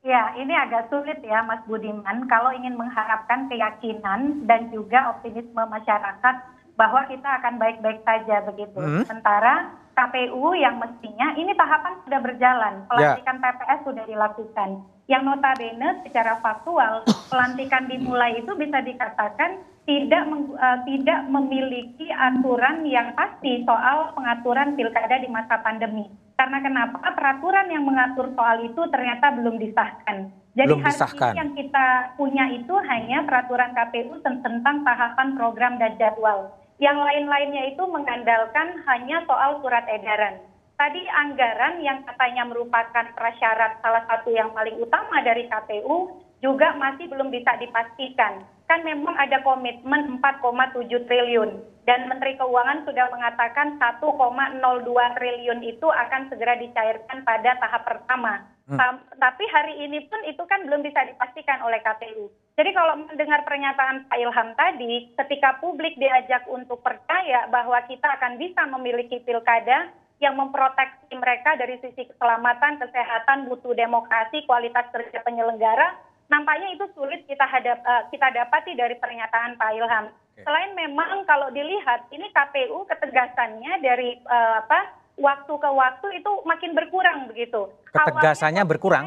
[0.00, 6.34] Ya, ini agak sulit ya Mas Budiman kalau ingin mengharapkan keyakinan dan juga optimisme masyarakat
[6.80, 8.78] bahwa kita akan baik-baik saja begitu.
[8.80, 9.04] Hmm.
[9.04, 14.70] Sementara KPU yang mestinya ini tahapan sudah berjalan, pelantikan TPS sudah dilakukan.
[15.10, 22.86] Yang notabene secara faktual pelantikan dimulai itu bisa dikatakan tidak meng- eh, tidak memiliki aturan
[22.86, 26.06] yang pasti soal pengaturan pilkada di masa pandemi.
[26.38, 27.02] Karena kenapa?
[27.18, 30.30] Peraturan yang mengatur soal itu ternyata belum disahkan.
[30.54, 31.32] Jadi Belum hari disahkan.
[31.34, 36.54] ini yang kita punya itu hanya peraturan KPU ten- tentang tahapan program dan jadwal.
[36.78, 40.38] Yang lain-lainnya itu mengandalkan hanya soal surat edaran.
[40.78, 47.10] Tadi anggaran yang katanya merupakan prasyarat salah satu yang paling utama dari KPU juga masih
[47.10, 48.46] belum bisa dipastikan.
[48.70, 51.50] Kan memang ada komitmen 4,7 triliun
[51.82, 58.44] dan Menteri Keuangan sudah mengatakan 1,02 triliun itu akan segera dicairkan pada tahap pertama.
[58.76, 62.28] Tam- Tapi hari ini pun itu kan belum bisa dipastikan oleh KPU.
[62.58, 68.36] Jadi kalau mendengar pernyataan Pak Ilham tadi, ketika publik diajak untuk percaya bahwa kita akan
[68.36, 75.94] bisa memiliki pilkada yang memproteksi mereka dari sisi keselamatan, kesehatan, mutu demokrasi, kualitas kerja penyelenggara,
[76.26, 80.06] nampaknya itu sulit kita hadap, eh, kita dapati dari pernyataan Pak Ilham.
[80.38, 86.72] Selain memang kalau dilihat ini KPU ketegasannya dari eh, apa waktu ke waktu itu makin
[86.72, 87.68] berkurang begitu.
[87.88, 89.06] Ketegasannya Awalnya berkurang?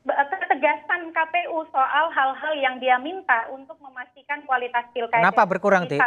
[0.00, 5.20] be- ketegasan KPU soal hal-hal yang dia minta untuk memastikan kualitas pilkada.
[5.20, 5.98] Kenapa berkurang, Ti?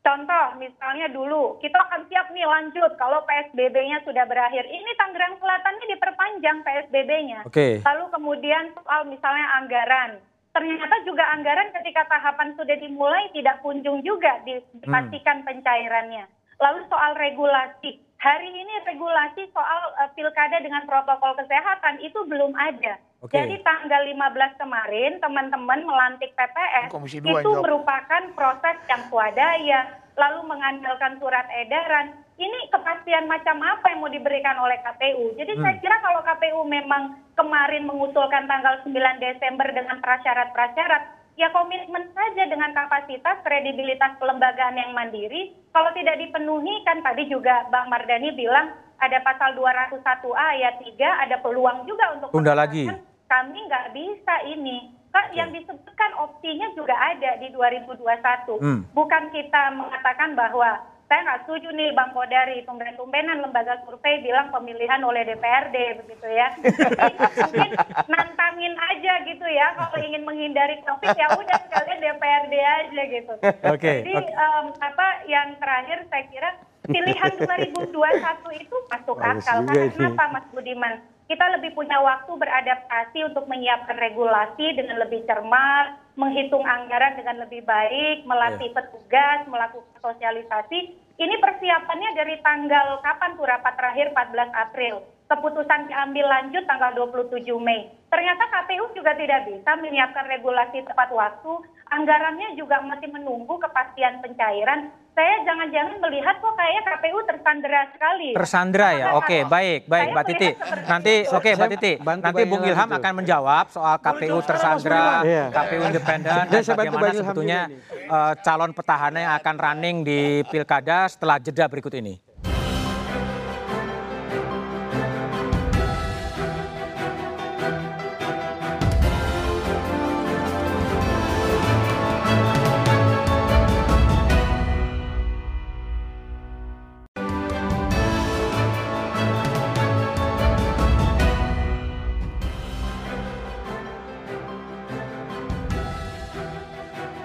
[0.00, 4.62] Contoh, misalnya dulu kita akan siap nih lanjut kalau PSBB-nya sudah berakhir.
[4.62, 7.42] Ini Tangerang Selatannya diperpanjang PSBB-nya.
[7.42, 7.82] Oke.
[7.82, 10.22] Lalu kemudian soal misalnya anggaran.
[10.54, 14.62] Ternyata juga anggaran ketika tahapan sudah dimulai tidak kunjung juga Hmm.
[14.78, 16.30] dipastikan pencairannya.
[16.56, 18.05] Lalu soal regulasi.
[18.16, 22.96] Hari ini regulasi soal eh, pilkada dengan protokol kesehatan itu belum ada.
[23.20, 23.36] Oke.
[23.36, 29.80] Jadi tanggal 15 kemarin teman-teman melantik PPS itu merupakan proses yang swadaya,
[30.16, 32.16] lalu mengandalkan surat edaran.
[32.36, 35.32] Ini kepastian macam apa yang mau diberikan oleh KPU.
[35.40, 38.92] Jadi saya kira kalau KPU memang kemarin mengusulkan tanggal 9
[39.24, 45.52] Desember dengan prasyarat-prasyarat, ya komitmen saja dengan kapasitas kredibilitas kelembagaan yang mandiri.
[45.70, 51.36] Kalau tidak dipenuhi kan tadi juga Bang Mardani bilang ada pasal 201A ayat 3 ada
[51.44, 52.88] peluang juga untuk Tunda lagi.
[53.28, 54.96] kami nggak bisa ini.
[55.12, 58.56] Kan yang disebutkan opsinya juga ada di 2021.
[58.60, 58.80] Hmm.
[58.96, 64.98] Bukan kita mengatakan bahwa saya nggak setuju nih Bang Kodari, tumben-tumbenan lembaga survei bilang pemilihan
[65.06, 66.50] oleh DPRD begitu ya.
[66.98, 67.70] Jadi mungkin
[68.10, 73.34] nantangin aja gitu ya kalau ingin menghindari COVID ya udah sekalian DPRD aja gitu.
[73.70, 74.34] Oke, Jadi oke.
[74.34, 76.50] em, apa yang terakhir saya kira
[76.90, 79.62] pilihan 2021 itu masuk akal.
[79.62, 80.94] Karena kenapa Mas Budiman?
[81.26, 87.66] Kita lebih punya waktu beradaptasi untuk menyiapkan regulasi dengan lebih cermat, menghitung anggaran dengan lebih
[87.66, 90.78] baik, melatih petugas, melakukan sosialisasi.
[91.16, 94.94] Ini persiapannya dari tanggal kapan tuh rapat terakhir 14 April.
[95.26, 97.90] Keputusan diambil lanjut tanggal 27 Mei.
[98.12, 101.52] Ternyata KPU juga tidak bisa menyiapkan regulasi tepat waktu.
[101.86, 104.90] Anggarannya juga masih menunggu kepastian pencairan.
[105.14, 108.28] Saya jangan-jangan melihat kok kayaknya KPU tersandera sekali.
[108.36, 110.48] Tersandra ya, oke baik baik Saya Mbak Titi.
[110.84, 111.92] Nanti oke Mbak Saya Titi.
[112.02, 112.98] Nanti Bung Ilham itu.
[112.98, 115.44] akan menjawab soal KPU tersandra, Iya.
[115.54, 120.20] KPU independen Dan bantu bagaimana sebetulnya eh, calon petahana yang akan running di
[120.50, 122.25] pilkada setelah jeda berikut ini.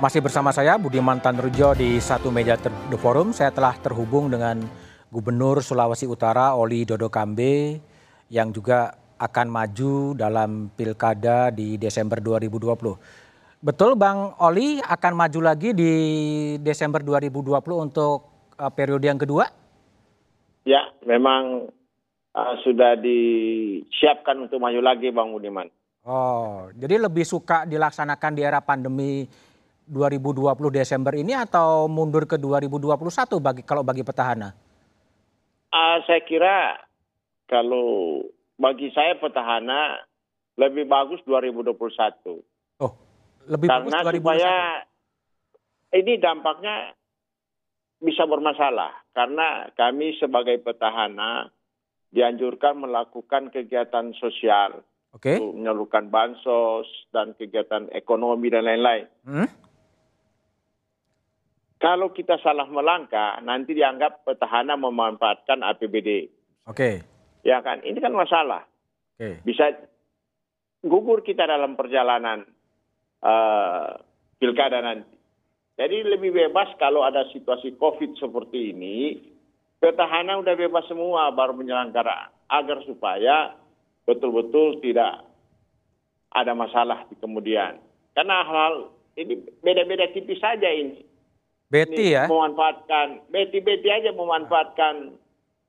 [0.02, 3.38] Masih bersama saya Budiman Tanrujo di satu meja ter- The Forum.
[3.38, 4.58] Saya telah terhubung dengan
[5.14, 7.78] Gubernur Sulawesi Utara Oli Dodo Kambe
[8.26, 13.62] yang juga akan maju dalam pilkada di Desember 2020.
[13.62, 15.94] Betul Bang Oli akan maju lagi di
[16.58, 18.26] Desember 2020 untuk
[18.58, 19.46] eh, periode yang kedua?
[20.66, 21.70] Ya, memang
[22.34, 25.70] uh, sudah disiapkan untuk maju lagi Bang Budiman.
[26.02, 29.30] Oh, jadi lebih suka dilaksanakan di era pandemi
[29.92, 32.96] 2020 Desember ini atau mundur ke 2021
[33.44, 34.56] bagi kalau bagi petahana?
[35.72, 36.80] Uh, saya kira
[37.52, 38.24] kalau
[38.56, 40.00] bagi saya petahana
[40.56, 42.40] lebih bagus 2021.
[42.80, 42.94] Oh,
[43.52, 44.24] lebih Karena bagus 2021.
[44.24, 44.56] supaya
[45.92, 46.76] ini dampaknya
[48.00, 48.96] bisa bermasalah.
[49.12, 51.52] Karena kami sebagai petahana
[52.16, 54.88] dianjurkan melakukan kegiatan sosial.
[55.12, 55.36] Oke.
[55.36, 59.12] untuk menyalurkan bansos dan kegiatan ekonomi dan lain-lain.
[59.28, 59.48] Hmm?
[61.82, 66.30] Kalau kita salah melangkah, nanti dianggap petahana memanfaatkan APBD.
[66.70, 67.02] Oke.
[67.42, 67.82] Ya kan?
[67.82, 68.70] Ini kan masalah.
[69.18, 69.42] Oke.
[69.42, 69.74] Bisa
[70.86, 72.46] gugur kita dalam perjalanan
[73.26, 73.90] eh,
[74.38, 75.18] pilkada nanti.
[75.74, 79.18] Jadi lebih bebas kalau ada situasi COVID seperti ini,
[79.82, 83.58] petahana udah bebas semua baru menyelenggara agar supaya
[84.06, 85.26] betul-betul tidak
[86.30, 87.82] ada masalah di kemudian.
[88.14, 91.11] Karena hal-hal ini beda-beda tipis saja ini.
[91.72, 92.28] Betty ya.
[92.28, 95.16] Memanfaatkan, beti-beti aja memanfaatkan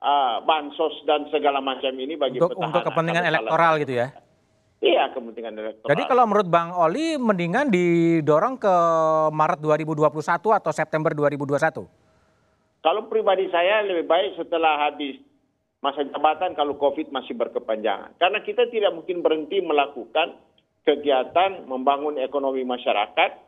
[0.02, 2.66] uh, bansos dan segala macam ini bagi Untuk, petahana.
[2.74, 4.08] untuk kepentingan Kalau salah- elektoral gitu ya.
[4.82, 5.90] Iya, kepentingan elektoral.
[5.94, 8.74] Jadi kalau menurut Bang Oli mendingan didorong ke
[9.30, 11.86] Maret 2021 atau September 2021?
[12.82, 15.22] Kalau pribadi saya lebih baik setelah habis
[15.78, 18.18] masa jabatan kalau COVID masih berkepanjangan.
[18.18, 20.34] Karena kita tidak mungkin berhenti melakukan
[20.82, 23.38] kegiatan membangun ekonomi masyarakat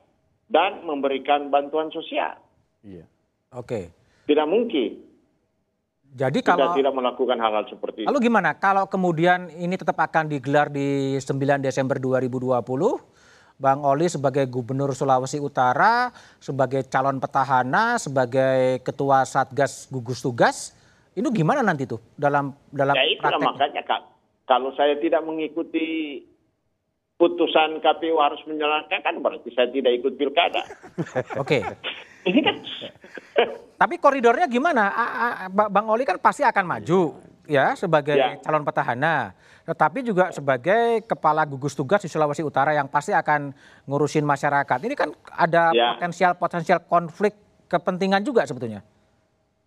[0.55, 2.44] dan memberikan bantuan sosial.
[2.85, 3.05] Iya.
[3.57, 3.91] Oke.
[4.29, 5.01] Tidak mungkin
[6.15, 8.07] Jadi kita kalau tidak melakukan hal-hal seperti itu.
[8.07, 12.55] lalu gimana kalau kemudian ini tetap akan digelar di 9 Desember 2020?
[13.55, 16.11] Bang Oli sebagai Gubernur Sulawesi Utara,
[16.43, 20.75] sebagai calon petahana, sebagai ketua Satgas gugus tugas,
[21.15, 23.51] ini gimana nanti tuh dalam dalam Ya itulah prakteknya?
[23.55, 24.01] makanya Kak,
[24.51, 25.87] kalau saya tidak mengikuti
[27.15, 30.63] putusan KPU harus menjalankan kan berarti saya tidak ikut pilkada.
[31.43, 31.63] Oke.
[32.25, 32.57] Ini kan
[33.81, 34.89] Tapi koridornya gimana?
[34.89, 38.39] A- a- Ba- Bang Oli kan pasti akan maju ya sebagai Ya.
[38.41, 39.35] calon petahana.
[39.65, 43.53] Tetapi juga sebagai kepala gugus tugas di Sulawesi Utara yang pasti akan
[43.85, 44.79] ngurusin masyarakat.
[44.79, 45.97] Ini kan ada Ya.
[45.97, 47.35] potensial-potensial konflik
[47.67, 48.83] kepentingan juga sebetulnya.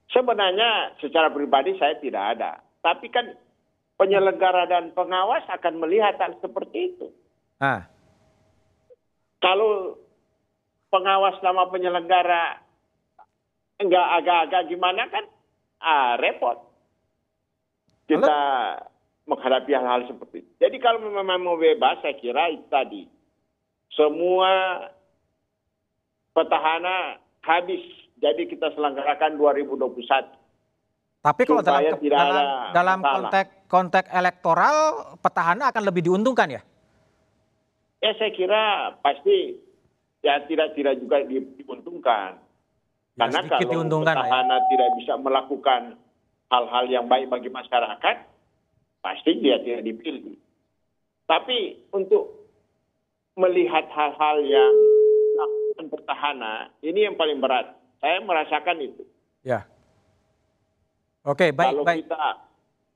[0.08, 2.64] sebenarnya secara pribadi saya tidak ada.
[2.80, 3.28] Tapi kan
[3.96, 7.12] penyelenggara dan pengawas akan melihat hal seperti itu.
[7.58, 7.90] Nah,
[9.38, 9.98] Kalau
[10.90, 12.58] pengawas sama penyelenggara
[13.78, 15.26] enggak agak-agak gimana kan
[15.82, 16.58] ah, repot.
[18.10, 18.40] Kita
[19.28, 20.52] menghadapi hal-hal seperti itu.
[20.58, 23.04] Jadi kalau memang mau bebas saya kira itu tadi.
[23.94, 24.82] Semua
[26.34, 27.84] petahana habis.
[28.18, 30.34] Jadi kita selenggarakan 2021.
[31.18, 34.76] tapi kalau dalam dalam, dalam konteks konteks elektoral
[35.20, 36.62] petahana akan lebih diuntungkan ya?
[37.98, 39.58] Ya saya kira pasti
[40.22, 42.38] ya tidak tidak juga di- diuntungkan.
[43.18, 44.14] Ya, Karena kalau ya.
[44.14, 45.82] petahana tidak bisa melakukan
[46.54, 48.16] hal-hal yang baik bagi masyarakat,
[49.02, 50.38] pasti dia tidak dipilih.
[51.26, 52.48] Tapi untuk
[53.34, 54.74] melihat hal-hal yang
[55.34, 56.54] dilakukan petahana,
[56.86, 57.74] ini yang paling berat.
[57.98, 59.04] Saya merasakan itu.
[59.42, 59.66] Ya.
[61.26, 62.00] Oke, baik, kalau baik.
[62.06, 62.24] kita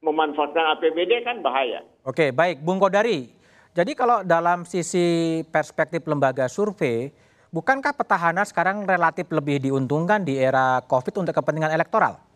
[0.05, 1.81] memanfaatkan APBD kan bahaya.
[2.05, 3.40] Oke, baik, Bung Kodari.
[3.71, 7.07] Jadi kalau dalam sisi perspektif lembaga survei,
[7.55, 12.31] bukankah petahana sekarang relatif lebih diuntungkan di era COVID untuk kepentingan elektoral?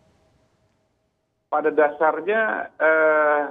[1.56, 3.42] pada dasarnya eh,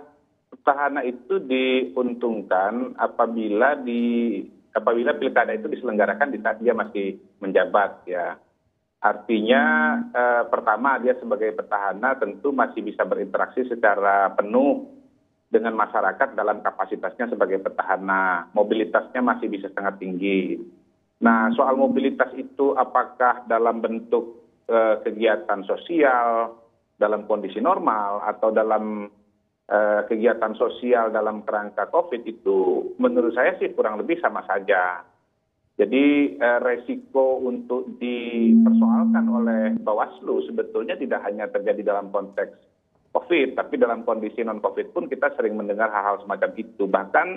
[0.52, 4.44] petahana itu diuntungkan apabila di
[4.76, 8.38] apabila pilkada itu diselenggarakan di saat dia masih menjabat ya.
[9.02, 9.64] Artinya
[10.12, 14.95] eh, pertama dia sebagai petahana tentu masih bisa berinteraksi secara penuh
[15.50, 18.50] dengan masyarakat dalam kapasitasnya sebagai petahana.
[18.52, 20.58] Mobilitasnya masih bisa sangat tinggi.
[21.22, 26.60] Nah, soal mobilitas itu apakah dalam bentuk eh, kegiatan sosial,
[27.00, 29.08] dalam kondisi normal atau dalam
[29.70, 35.08] eh, kegiatan sosial dalam kerangka COVID itu menurut saya sih kurang lebih sama saja.
[35.76, 42.75] Jadi eh, resiko untuk dipersoalkan oleh Bawaslu sebetulnya tidak hanya terjadi dalam konteks
[43.16, 46.84] COVID, tapi dalam kondisi non-COVID pun kita sering mendengar hal-hal semacam itu.
[46.84, 47.28] Bahkan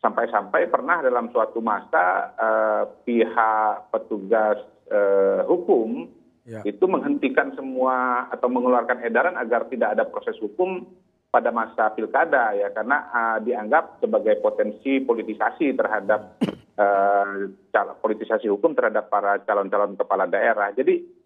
[0.00, 4.56] sampai-sampai pernah dalam suatu masa eh, pihak petugas
[4.88, 6.08] eh, hukum
[6.50, 6.66] Ya.
[6.66, 10.82] itu menghentikan semua atau mengeluarkan edaran agar tidak ada proses hukum
[11.30, 16.42] pada masa pilkada ya karena uh, dianggap sebagai potensi politisasi terhadap
[16.74, 20.74] uh, politisasi hukum terhadap para calon-calon kepala daerah.
[20.74, 21.19] Jadi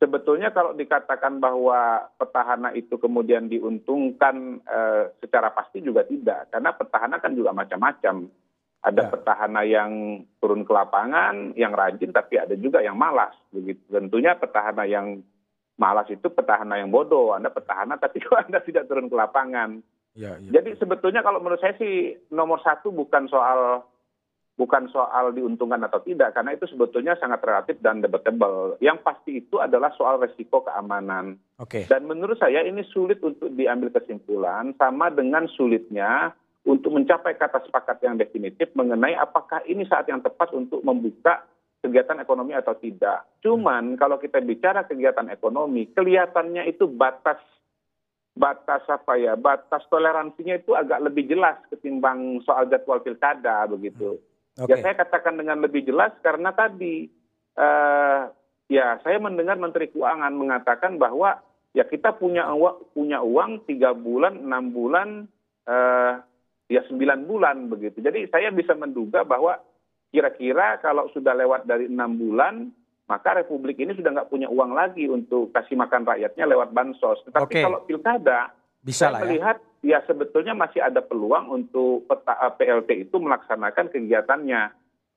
[0.00, 7.20] sebetulnya kalau dikatakan bahwa petahana itu kemudian diuntungkan uh, secara pasti juga tidak karena petahana
[7.20, 8.26] kan juga macam-macam.
[8.26, 8.32] Ya.
[8.80, 13.36] Ada petahana yang turun ke lapangan, yang rajin, tapi ada juga yang malas.
[13.52, 13.84] Begitu.
[13.92, 15.20] Tentunya petahana yang
[15.76, 17.36] malas itu petahana yang bodoh.
[17.36, 19.84] Anda petahana tapi Anda tidak turun ke lapangan.
[20.16, 20.60] Ya, ya.
[20.60, 23.84] Jadi sebetulnya kalau menurut saya sih nomor satu bukan soal
[24.60, 28.76] bukan soal diuntungkan atau tidak karena itu sebetulnya sangat relatif dan debatable.
[28.84, 31.40] Yang pasti itu adalah soal resiko keamanan.
[31.56, 31.88] Oke.
[31.88, 36.36] Dan menurut saya ini sulit untuk diambil kesimpulan sama dengan sulitnya
[36.68, 41.48] untuk mencapai kata sepakat yang definitif mengenai apakah ini saat yang tepat untuk membuka
[41.80, 43.24] kegiatan ekonomi atau tidak.
[43.40, 47.40] Cuman kalau kita bicara kegiatan ekonomi, kelihatannya itu batas
[48.36, 54.20] batas apa ya, batas toleransinya itu agak lebih jelas ketimbang soal jadwal pilkada begitu.
[54.60, 54.76] Oke.
[54.76, 57.08] Ya saya katakan dengan lebih jelas karena tadi
[57.56, 58.20] eh,
[58.68, 61.40] ya saya mendengar Menteri Keuangan mengatakan bahwa
[61.72, 65.08] ya kita punya uang punya uang tiga bulan enam bulan
[65.64, 66.12] eh,
[66.68, 68.04] ya sembilan bulan begitu.
[68.04, 69.56] Jadi saya bisa menduga bahwa
[70.12, 72.68] kira-kira kalau sudah lewat dari enam bulan
[73.10, 77.18] maka Republik ini sudah nggak punya uang lagi untuk kasih makan rakyatnya lewat bansos.
[77.26, 77.62] Tetapi Oke.
[77.66, 79.24] kalau pilkada Bisa saya lah ya.
[79.28, 84.62] melihat ya sebetulnya masih ada peluang untuk peta, eh, PLT itu melaksanakan kegiatannya.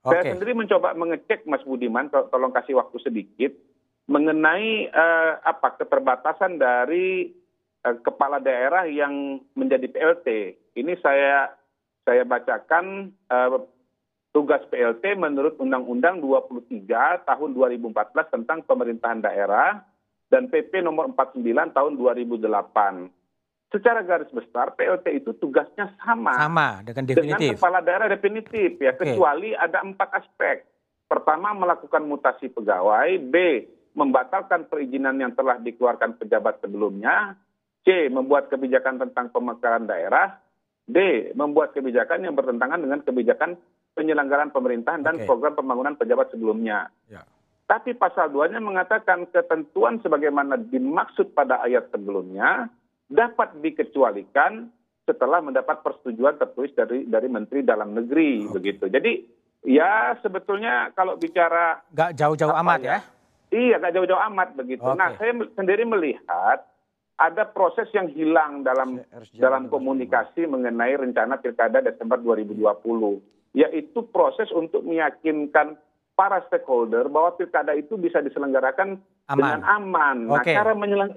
[0.04, 0.32] Saya Oke.
[0.36, 3.52] sendiri mencoba mengecek Mas Budiman, to- tolong kasih waktu sedikit
[4.12, 7.32] mengenai eh, apa keterbatasan dari
[7.88, 10.28] eh, kepala daerah yang menjadi PLT.
[10.76, 11.56] Ini saya
[12.04, 13.50] saya bacakan eh,
[14.36, 16.84] tugas PLT menurut Undang-Undang 23
[17.24, 19.86] tahun 2014 tentang pemerintahan daerah
[20.28, 23.23] dan PP nomor 49 tahun 2008.
[23.74, 29.02] Secara garis besar PLT itu tugasnya sama, Sama dengan dengan kepala daerah definitif ya Oke.
[29.02, 30.62] kecuali ada empat aspek.
[31.10, 33.36] Pertama melakukan mutasi pegawai, B
[33.98, 37.34] membatalkan perizinan yang telah dikeluarkan pejabat sebelumnya,
[37.82, 40.38] C membuat kebijakan tentang pemekaran daerah,
[40.86, 43.58] D membuat kebijakan yang bertentangan dengan kebijakan
[43.98, 45.26] penyelenggaraan pemerintahan dan Oke.
[45.26, 46.94] program pembangunan pejabat sebelumnya.
[47.10, 47.26] Ya.
[47.66, 52.70] Tapi pasal 2-nya mengatakan ketentuan sebagaimana dimaksud pada ayat sebelumnya
[53.14, 54.74] dapat dikecualikan
[55.06, 58.90] setelah mendapat persetujuan tertulis dari dari Menteri Dalam Negeri begitu.
[58.90, 59.22] Jadi
[59.70, 62.90] ya sebetulnya kalau bicara Nggak jauh-jauh amat ya?
[62.90, 63.00] ya.
[63.54, 64.82] Iya, nggak jauh-jauh amat begitu.
[64.82, 64.98] Oke.
[64.98, 66.66] Nah, saya sendiri melihat
[67.22, 69.06] ada proses yang hilang dalam
[69.38, 72.74] dalam komunikasi mengenai rencana pilkada Desember 2020,
[73.54, 75.78] yaitu proses untuk meyakinkan
[76.18, 78.98] para stakeholder bahwa pilkada itu bisa diselenggarakan
[79.30, 79.38] Aman.
[79.38, 80.18] dengan aman.
[80.30, 80.54] Nah, Oke.
[80.54, 80.74] cara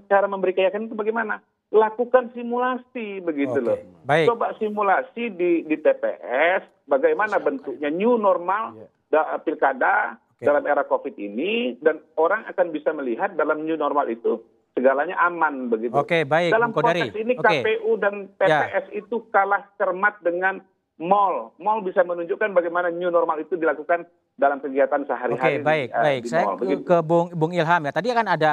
[0.09, 1.40] cara memberi keyakinan itu bagaimana?
[1.77, 3.66] Lakukan simulasi begitu Oke.
[3.66, 3.79] loh.
[4.03, 4.27] Baik.
[4.27, 10.43] Coba simulasi di di TPS, bagaimana bentuknya new normal da- pilkada Oke.
[10.43, 14.41] dalam era COVID ini dan orang akan bisa melihat dalam new normal itu
[14.72, 15.93] segalanya aman begitu.
[15.93, 17.45] Oke, baik, Dalam konteks ini Oke.
[17.45, 17.61] Ya.
[17.61, 20.61] KPU dan TPS itu kalah cermat dengan
[20.97, 21.53] mall.
[21.57, 24.05] Mall bisa menunjukkan bagaimana new normal itu dilakukan
[24.35, 25.61] dalam kegiatan Oke, sehari-hari.
[25.61, 26.20] di- baik, eh, baik.
[26.22, 26.83] di Saya mall, ke, begitu.
[26.85, 27.93] ke Bung, Bung Ilham ya.
[27.93, 28.53] Tadi kan ada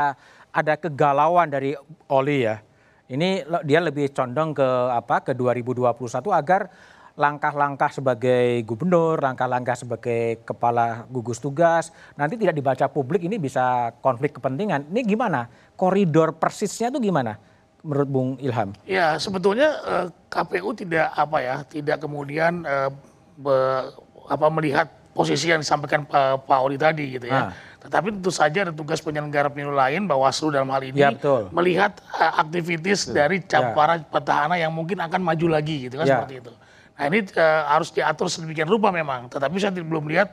[0.50, 1.72] ada kegalauan dari
[2.08, 2.60] Oli ya.
[3.04, 5.20] Ini dia lebih condong ke apa?
[5.20, 5.92] Ke 2021
[6.32, 6.72] agar
[7.14, 14.34] langkah-langkah sebagai gubernur, langkah-langkah sebagai kepala gugus tugas nanti tidak dibaca publik ini bisa konflik
[14.34, 14.90] kepentingan.
[14.90, 15.46] Ini gimana?
[15.78, 17.38] Koridor persisnya itu gimana
[17.86, 18.74] menurut Bung Ilham?
[18.88, 22.90] Ya sebetulnya eh, KPU tidak apa ya, tidak kemudian eh,
[23.38, 23.94] be-
[24.26, 27.54] apa melihat posisi yang disampaikan Pak Pak Odi tadi gitu Ah.
[27.84, 31.52] Tetapi tentu saja ada tugas penyelenggara pemilu lain Bawaslu dalam hal ini Ya, betul.
[31.52, 33.76] melihat eh, aktivitas dari cap- Ya.
[33.76, 36.16] para petahana yang mungkin akan maju lagi gitu kan Ya.
[36.18, 36.52] seperti itu.
[36.94, 39.28] Nah ini eh, harus diatur sedemikian rupa memang.
[39.28, 40.32] Tetapi saya belum lihat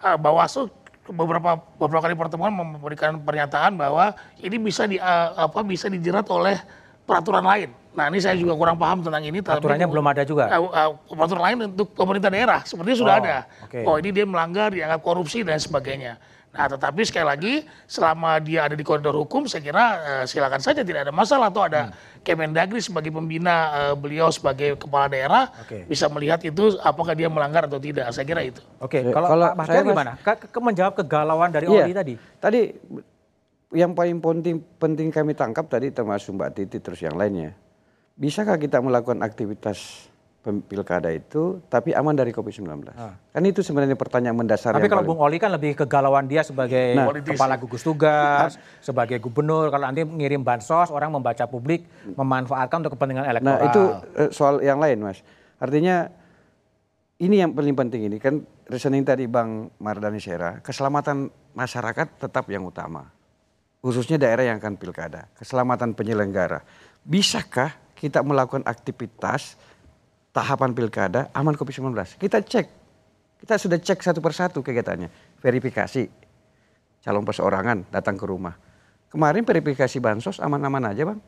[0.00, 0.66] eh, Bawaslu
[1.08, 6.58] beberapa beberapa kali pertemuan memberikan pernyataan bahwa ini bisa di eh, apa bisa dijerat oleh
[7.06, 7.70] peraturan lain.
[7.94, 9.38] Nah ini saya juga kurang paham tentang ini.
[9.38, 10.50] tapi- Aturannya belum ada juga?
[10.50, 13.36] Eh, eh, peraturan lain untuk pemerintah daerah sepertinya sudah Oh, ada.
[13.64, 13.78] oke.
[13.86, 16.18] Oh ini dia melanggar, dianggap korupsi dan sebagainya.
[16.58, 17.52] Nah tetapi sekali lagi
[17.86, 21.62] selama dia ada di koridor hukum saya kira eh, silakan saja tidak ada masalah atau
[21.62, 25.86] ada Kemendagri sebagai pembina eh, beliau sebagai kepala daerah Oke.
[25.86, 28.10] bisa melihat itu apakah dia melanggar atau tidak.
[28.10, 28.58] Saya kira itu.
[28.78, 30.12] Oke, Ya, kalau, kalau Pak Mas- gimana?
[30.18, 31.86] Ke, ke- menjawab kegalauan dari Iya.
[31.86, 32.14] Oli tadi.
[32.18, 32.60] Tadi
[33.70, 37.54] yang paling penting penting kami tangkap tadi termasuk Mbak Titi terus yang lainnya.
[38.18, 40.10] Bisakah kita melakukan aktivitas
[40.58, 42.90] pilkada itu tapi aman dari COVID-19?
[43.28, 44.80] Kan itu sebenarnya pertanyaan mendasar Ah.
[44.80, 47.12] Tapi kalau paling- Bung Oli kan lebih kegalauan dia sebagai Nah.
[47.14, 49.68] kepala gugus tugas, sebagai gubernur.
[49.68, 53.54] Kalau nanti ngirim bansos, orang membaca publik, memanfaatkan untuk kepentingan elektoral.
[53.54, 53.82] Nah itu
[54.16, 55.20] eh, soal yang lain mas.
[55.56, 56.08] Artinya
[57.18, 62.62] ini yang paling penting ini kan reasoning tadi Bang Mardani Sera, keselamatan masyarakat tetap yang
[62.62, 63.10] utama.
[63.78, 66.62] Khususnya daerah yang akan pilkada, keselamatan penyelenggara.
[67.02, 69.58] Bisakah kita melakukan aktivitas
[70.30, 71.92] tahapan pilkada aman COVID-19?
[72.16, 72.66] Kita cek,
[73.40, 75.38] kita sudah cek satu persatu kegiatannya.
[75.38, 76.02] Verifikasi,
[77.00, 78.54] calon perseorangan datang ke rumah.
[79.08, 81.18] Kemarin verifikasi bansos aman-aman aja bang.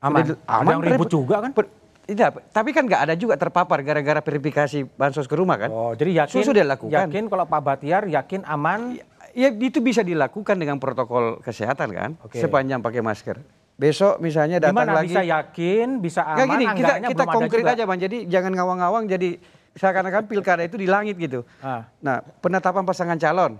[0.00, 0.22] Aman?
[0.22, 1.50] Udah- Ada yang ribut juga kan?
[1.50, 5.72] Per- Tidak, tapi kan nggak ada juga terpapar gara-gara verifikasi bansos ke rumah kan.
[5.72, 7.08] Oh, jadi yakin Sudah dilakukan.
[7.08, 9.00] yakin kalau Pak Batiar yakin aman
[9.34, 12.38] Ya itu bisa dilakukan dengan protokol kesehatan kan, Oke.
[12.38, 13.42] sepanjang pakai masker.
[13.74, 15.10] Besok misalnya datang gimana lagi.
[15.10, 17.74] bisa yakin, bisa aman, gini, kita kita konkret juga.
[17.74, 17.98] aja bang.
[18.06, 19.04] Jadi jangan ngawang-ngawang.
[19.10, 19.30] Jadi
[19.74, 21.42] seakan-akan pilkada itu di langit gitu.
[21.58, 21.90] Ah.
[21.98, 23.58] Nah penetapan pasangan calon,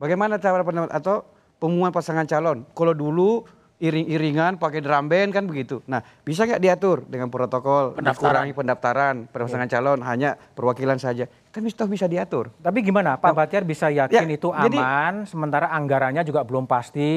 [0.00, 1.28] bagaimana cara penetapan atau
[1.60, 2.64] pengumuman pasangan calon?
[2.72, 3.44] Kalau dulu
[3.76, 5.84] iring-iringan pakai drum band kan begitu.
[5.84, 8.16] Nah bisa nggak diatur dengan protokol, Pendaftaran.
[8.48, 11.28] dikurangi pendaftaran pasangan calon hanya perwakilan saja.
[11.56, 12.52] Kan bisa bisa diatur.
[12.60, 17.08] Tapi gimana Pak Batiar bisa yakin Ya, itu jadi- aman, sementara anggarannya juga belum pasti,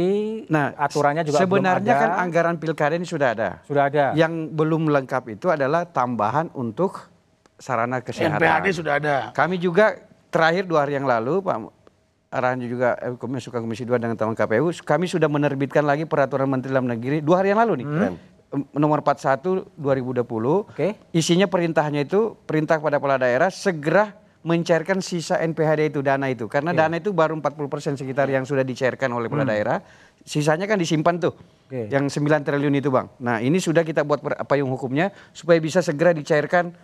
[0.48, 2.16] Nah aturannya juga sebenarnya belum ada.
[2.16, 3.50] kan anggaran pilkada ini sudah ada.
[3.68, 4.16] sudah ada.
[4.16, 7.12] Yang belum lengkap itu adalah tambahan untuk
[7.60, 8.40] sarana kesehatan.
[8.40, 9.16] NPHD sudah ada.
[9.36, 10.00] Kami juga
[10.32, 11.58] terakhir dua hari yang lalu Pak
[12.30, 16.48] arahan juga eh, Komisi Suka Komisi 2 dengan teman KPU, kami sudah menerbitkan lagi peraturan
[16.48, 17.88] Menteri Dalam Negeri dua hari yang lalu nih.
[17.90, 18.16] Em,
[18.74, 20.66] Nomor 41 2020.
[20.66, 20.98] Oke.
[21.10, 26.72] Isinya perintahnya itu perintah kepada kepala daerah segera mencairkan sisa NPHD itu dana itu karena
[26.72, 29.84] dana itu baru 40% sekitar yang sudah dicairkan oleh kepala daerah.
[30.20, 31.32] Sisanya kan disimpan tuh.
[31.66, 31.88] Oke.
[31.88, 33.08] Yang 9 triliun itu, Bang.
[33.18, 36.76] Nah, ini sudah kita buat per- payung hukumnya supaya bisa segera dicairkan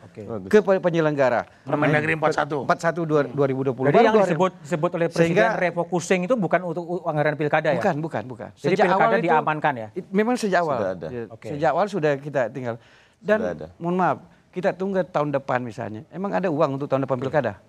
[0.48, 1.44] ke pe- penyelenggara.
[1.62, 2.64] Permendagri 41.
[2.64, 3.92] 41 dua- 2020.
[3.92, 7.78] Jadi Baru yang disebut disebut oleh Presiden Sehingga- refocusing itu bukan untuk anggaran pilkada ya?
[7.78, 8.50] Bukan, bukan, bukan.
[8.56, 9.88] Jadi pilkada diamankan ya?
[9.94, 10.78] it- memang sejak awal.
[10.78, 11.08] Sudah ada.
[11.10, 11.48] Ya, Oke.
[11.50, 12.76] Sejak awal sudah kita tinggal.
[13.18, 13.68] Dan Sudah ada.
[13.76, 14.18] mohon maaf,
[14.56, 16.08] kita tunggu tahun depan misalnya.
[16.08, 17.60] Emang ada uang untuk tahun depan pilkada?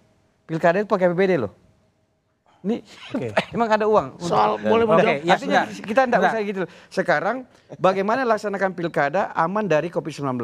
[0.47, 1.51] Pilkada itu pakai APBD loh.
[2.63, 2.79] Ini
[3.11, 3.35] Oke.
[3.59, 4.23] emang ada uang.
[4.23, 5.19] Soal boleh Oke, menjawab.
[5.27, 5.83] ya Artinya sudah.
[5.83, 6.31] kita tidak Sudah.
[6.31, 6.59] usah gitu.
[6.87, 7.37] Sekarang
[7.83, 10.39] bagaimana laksanakan pilkada aman dari COVID-19.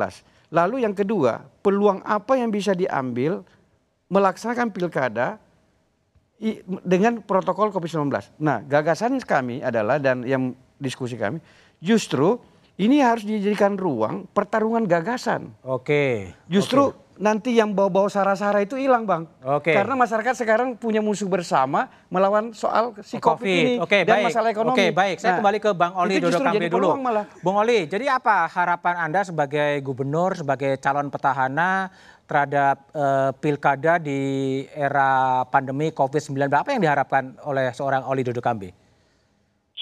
[0.51, 3.47] Lalu yang kedua, peluang apa yang bisa diambil
[4.11, 5.39] melaksanakan pilkada
[6.83, 8.11] dengan protokol COVID-19.
[8.43, 11.39] Nah, gagasan kami adalah dan yang diskusi kami
[11.79, 12.43] justru
[12.75, 15.53] ini harus dijadikan ruang pertarungan gagasan.
[15.61, 16.33] Oke.
[16.47, 19.29] Justru nanti yang bawa-bawa sara-sara itu hilang, Bang.
[19.45, 19.71] Oke.
[19.71, 24.25] Karena masyarakat sekarang punya musuh bersama melawan soal si COVID, ini Oke, dan baik.
[24.27, 24.75] masalah ekonomi.
[24.75, 25.17] Oke, baik.
[25.21, 26.89] Saya Nah, kembali ke Bang Oli Dodo Kambe jadi dulu.
[26.97, 27.25] malah.
[27.39, 31.93] Bung Oli, jadi apa harapan Anda sebagai gubernur, sebagai calon petahana
[32.25, 34.19] terhadap eh, pilkada di
[34.73, 36.49] era pandemi COVID-19?
[36.49, 38.73] Apa yang diharapkan oleh seorang Oli Dodo Kambe?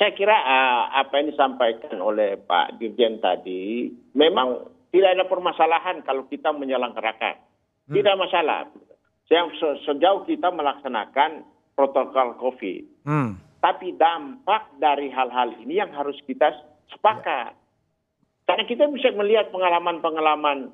[0.00, 4.64] Saya kira eh, apa yang disampaikan oleh Pak Dirjen tadi memang
[4.96, 7.36] tidak ada permasalahan kalau kita menyelenggarakan.
[7.90, 8.70] Tidak masalah.
[9.84, 11.44] Sejauh kita melaksanakan
[11.76, 13.04] protokol COVID.
[13.04, 13.36] Hmm.
[13.60, 16.48] Tapi dampak dari hal-hal ini yang harus kita
[16.90, 17.52] sepakat.
[18.48, 20.72] Karena kita bisa melihat pengalaman-pengalaman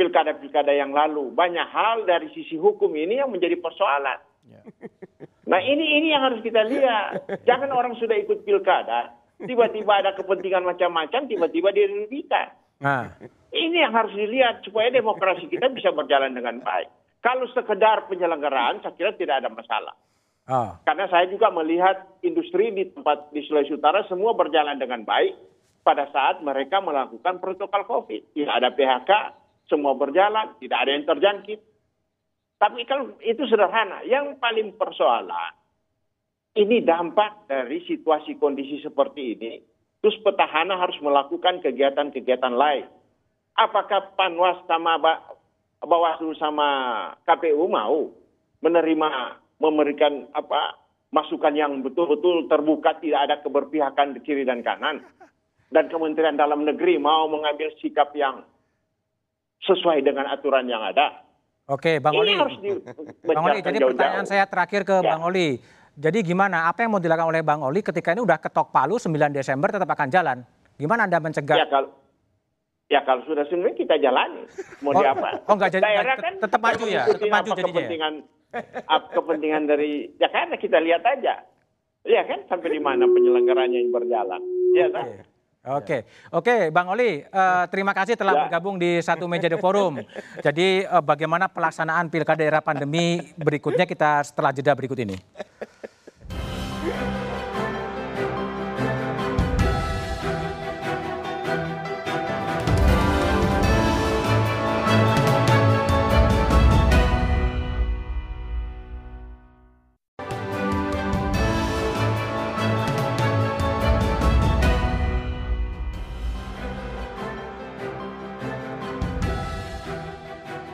[0.00, 1.30] pilkada-pilkada yang lalu.
[1.30, 4.18] Banyak hal dari sisi hukum ini yang menjadi persoalan.
[5.52, 7.28] Nah ini ini yang harus kita lihat.
[7.48, 12.56] Jangan orang sudah ikut pilkada, tiba-tiba ada kepentingan macam-macam, tiba-tiba dirugikan.
[12.80, 13.14] Nah,
[13.52, 16.88] Ini yang harus dilihat supaya demokrasi kita bisa berjalan dengan baik.
[17.22, 19.94] Kalau sekedar penyelenggaraan, saya kira tidak ada masalah.
[20.50, 20.74] oh.
[20.82, 25.36] Karena saya juga melihat industri di tempat di Sulawesi Utara semua berjalan dengan baik
[25.86, 28.34] pada saat mereka melakukan protokol COVID.
[28.34, 29.10] Tidak ada PHK,
[29.70, 31.60] semua berjalan, tidak ada yang terjangkit.
[32.62, 35.58] Tapi kalau itu sederhana, yang paling persoalan
[36.54, 39.52] ini dampak dari situasi kondisi seperti ini.
[39.98, 42.86] Terus petahana harus melakukan kegiatan-kegiatan lain.
[43.58, 45.22] Apakah Panwas sama Ba-
[45.82, 46.68] Bawaslu sama
[47.26, 48.10] KPU mau
[48.62, 49.08] menerima
[49.58, 50.78] memberikan apa
[51.10, 55.02] masukan yang betul-betul terbuka tidak ada keberpihakan di kiri dan kanan
[55.72, 58.44] dan Kementerian Dalam Negeri mau mengambil sikap yang
[59.64, 61.24] sesuai dengan aturan yang ada.
[61.64, 62.34] Oke, Bang Ini Oli.
[62.34, 62.56] harus
[63.22, 65.14] Bang Oli, jadi pertanyaan saya terakhir ke Ya.
[65.14, 65.62] Bang Oli.
[65.92, 69.12] Jadi gimana, apa yang mau dilakukan oleh Bang Oli ketika ini udah ketok palu 9
[69.30, 70.38] Desember tetap akan jalan?
[70.74, 71.54] Gimana Anda mencegah?
[71.54, 71.88] Ya kalau
[72.88, 74.42] ya kalau sudah sebenarnya kita jalani.
[74.80, 75.38] Mau Oh, diapa?
[75.44, 77.02] oh, nggak jadi- Daerah kan tetap maju ya?
[77.06, 77.78] Tetap maju apa jadinya ya?
[77.78, 78.14] kepentingan
[78.84, 81.34] apa kepentingan dari Jakarta kita lihat aja.
[82.02, 84.42] Iya kan sampai di mana penyelenggaranya yang berjalan.
[84.74, 85.06] Iya kan?
[85.62, 86.02] Oke,
[86.34, 88.40] oke, Bang Oli, eh, terima kasih telah Ya.
[88.50, 90.02] bergabung di satu meja the forum.
[90.42, 95.14] Jadi eh, bagaimana pelaksanaan pilkada era pandemi berikutnya kita setelah jeda berikut ini.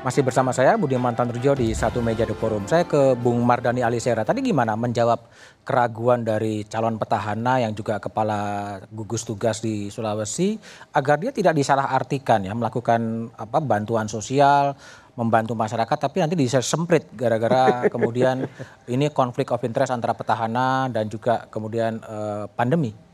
[0.08, 2.64] Masih bersama saya Budiman Tanrujo di satu meja The Forum.
[2.64, 4.24] Saya ke Bung Mardani Alisera.
[4.24, 5.20] Tadi gimana menjawab
[5.68, 10.56] keraguan dari calon petahana yang juga kepala gugus tugas di Sulawesi
[10.96, 14.72] agar dia tidak disalahartikan ya melakukan apa bantuan sosial,
[15.12, 18.48] membantu masyarakat tapi nanti bisa semprit gara-gara kemudian
[18.88, 23.07] ini konflik of interest antara petahana dan juga kemudian eh, pandemi.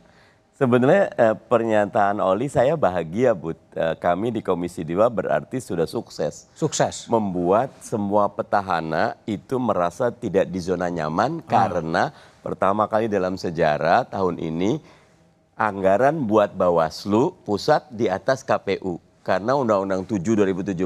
[0.55, 3.59] Sebenarnya eh, pernyataan Oli saya bahagia Bud.
[3.75, 6.47] Eh, kami di Komisi 2 berarti sudah sukses.
[6.55, 7.11] Sukses.
[7.11, 14.39] Membuat semua petahana itu merasa tidak di zona nyaman karena pertama kali dalam sejarah tahun
[14.39, 14.79] ini
[15.59, 19.03] anggaran buat Bawaslu pusat di atas KPU.
[19.27, 20.79] Karena Undang-Undang 7 2017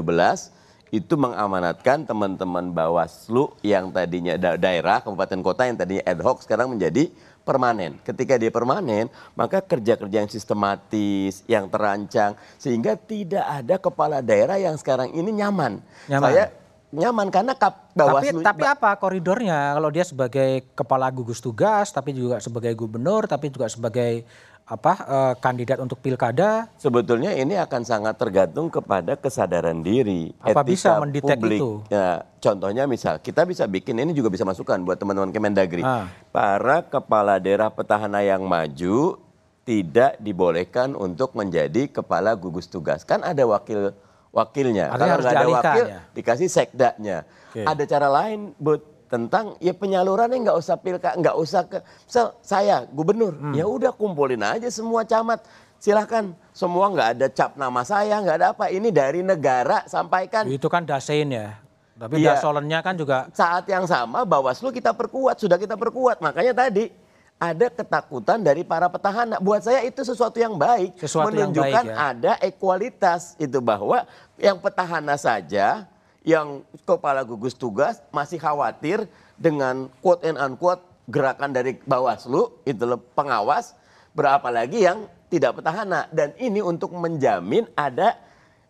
[0.89, 6.73] itu mengamanatkan teman-teman Bawaslu yang tadinya da- daerah, kabupaten kota yang tadinya ad hoc sekarang
[6.73, 7.13] menjadi
[7.43, 7.97] permanen.
[8.05, 14.77] Ketika dia permanen, maka kerja-kerja yang sistematis, yang terancang, sehingga tidak ada kepala daerah yang
[14.77, 15.81] sekarang ini nyaman.
[16.09, 16.27] Nyaman.
[16.29, 16.45] Saya
[16.89, 22.39] nyaman karena kap Tapi, tapi apa koridornya kalau dia sebagai kepala gugus tugas, tapi juga
[22.39, 24.23] sebagai gubernur, tapi juga sebagai
[24.69, 30.29] apa eh, kandidat untuk pilkada, Sebetulnya ini akan sangat tergantung kepada kesadaran diri.
[30.45, 31.57] Apa etika bisa mendetek publik.
[31.57, 31.71] itu?
[31.89, 35.81] Ya, contohnya misal, kita bisa bikin, ini juga bisa masukan buat teman-teman Kemendagri.
[35.81, 36.05] Ah.
[36.29, 39.17] Para kepala daerah petahana yang maju
[39.65, 43.01] tidak dibolehkan untuk menjadi kepala gugus tugas.
[43.01, 43.97] Kan ada wakil
[44.29, 44.93] wakilnya.
[44.93, 45.99] Artinya Kalau harus nggak ada wakil, ya?
[46.13, 47.17] dikasih sekdanya.
[47.49, 47.65] Oke.
[47.65, 52.85] Ada cara lain, Bud, tentang ya penyalurannya nggak usah pilka, nggak usah ke misal saya
[52.87, 53.57] gubernur, Hmm.
[53.57, 55.41] ya udah kumpulin aja semua camat,
[55.81, 60.45] silahkan semua nggak ada cap nama saya, nggak ada apa, ini dari negara sampaikan.
[60.45, 61.57] itu kan dasein ya.
[61.99, 62.39] Tapi Iya.
[62.39, 66.87] dasolennya kan juga Saat yang sama Bawaslu kita perkuat, sudah kita perkuat, makanya tadi
[67.35, 69.35] ada ketakutan dari para petahana.
[69.39, 72.07] Buat saya itu sesuatu yang baik, Sesuatu yang menunjukkan baik, ya.
[72.11, 74.07] ada ekualitas itu bahwa
[74.39, 75.87] yang petahana saja,
[76.27, 79.07] yang kepala gugus tugas masih khawatir
[79.39, 82.85] dengan quote and unquote gerakan dari Bawaslu itu
[83.17, 83.73] pengawas,
[84.13, 88.17] berapa lagi yang tidak petahana dan ini untuk menjamin ada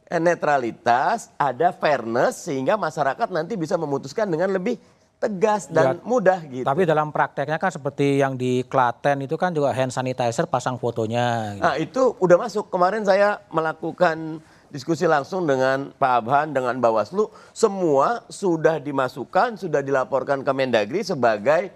[0.08, 4.80] eh, netralitas, ada fairness sehingga masyarakat nanti bisa memutuskan dengan lebih
[5.20, 6.64] tegas dan Ya, mudah gitu.
[6.64, 11.60] Tapi dalam prakteknya kan seperti yang di Klaten itu kan juga hand sanitizer pasang fotonya.
[11.60, 11.64] gitu.
[11.68, 12.72] Nah itu udah masuk.
[12.72, 14.40] Kemarin saya melakukan
[14.70, 17.30] diskusi langsung dengan Pak Abhan, dengan Bawaslu.
[17.52, 21.74] Semua sudah dimasukkan, sudah dilaporkan ke Mendagri sebagai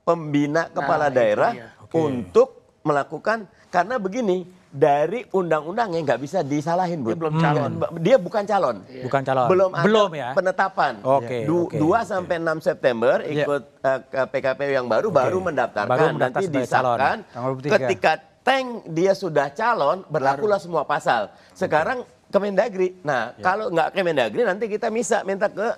[0.00, 1.68] pembina kepala itu daerah dia.
[1.92, 3.44] untuk melakukan.
[3.70, 7.10] Karena begini, dari undang-undangnya nggak bisa disalahin, Bu.
[7.10, 7.70] Dia belum calon.
[7.98, 8.76] Dia bukan calon.
[8.82, 9.46] Bukan calon.
[9.46, 10.30] Belum ada Belum ya?
[10.34, 10.92] penetapan.
[11.02, 13.46] Oke, Du- oke, 2 sampai 6 September Iya.
[13.46, 15.90] ikut eh, ke PKPU yang baru baru mendaftarkan.
[15.90, 17.16] Baru mendaftar Nanti disahkan.
[17.24, 17.70] Tanggal 23.
[17.78, 21.30] Ketika tank dia sudah calon, berlakulah semua pasal.
[21.52, 22.96] Sekarang Kemendagri.
[23.02, 23.42] Nah, Iya.
[23.42, 25.74] kalau nggak Kemendagri nanti kita bisa minta ke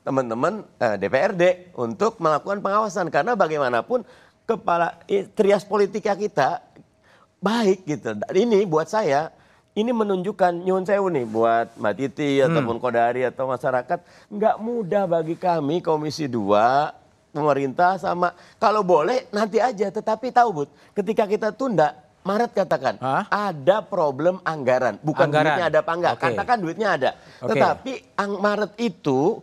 [0.00, 4.02] teman-teman eh, DPRD untuk melakukan pengawasan karena bagaimanapun
[4.48, 6.64] kepala eh, trias politika kita
[7.38, 8.16] baik gitu.
[8.16, 9.30] Dan ini buat saya
[9.76, 13.98] ini menunjukkan nyun sewu nih buat Mbak Titi ataupun Kodari atau masyarakat
[14.28, 20.68] nggak mudah bagi kami Komisi 2 pemerintah sama kalau boleh nanti aja tetapi tahu Bud
[20.90, 23.24] ketika kita tunda Maret katakan Hah?
[23.32, 25.56] ada problem anggaran bukan Anggaran.
[25.56, 26.24] duitnya ada apa enggak Oke.
[26.28, 27.10] katakan duitnya ada
[27.40, 27.48] Oke.
[27.56, 29.40] tetapi ang Maret itu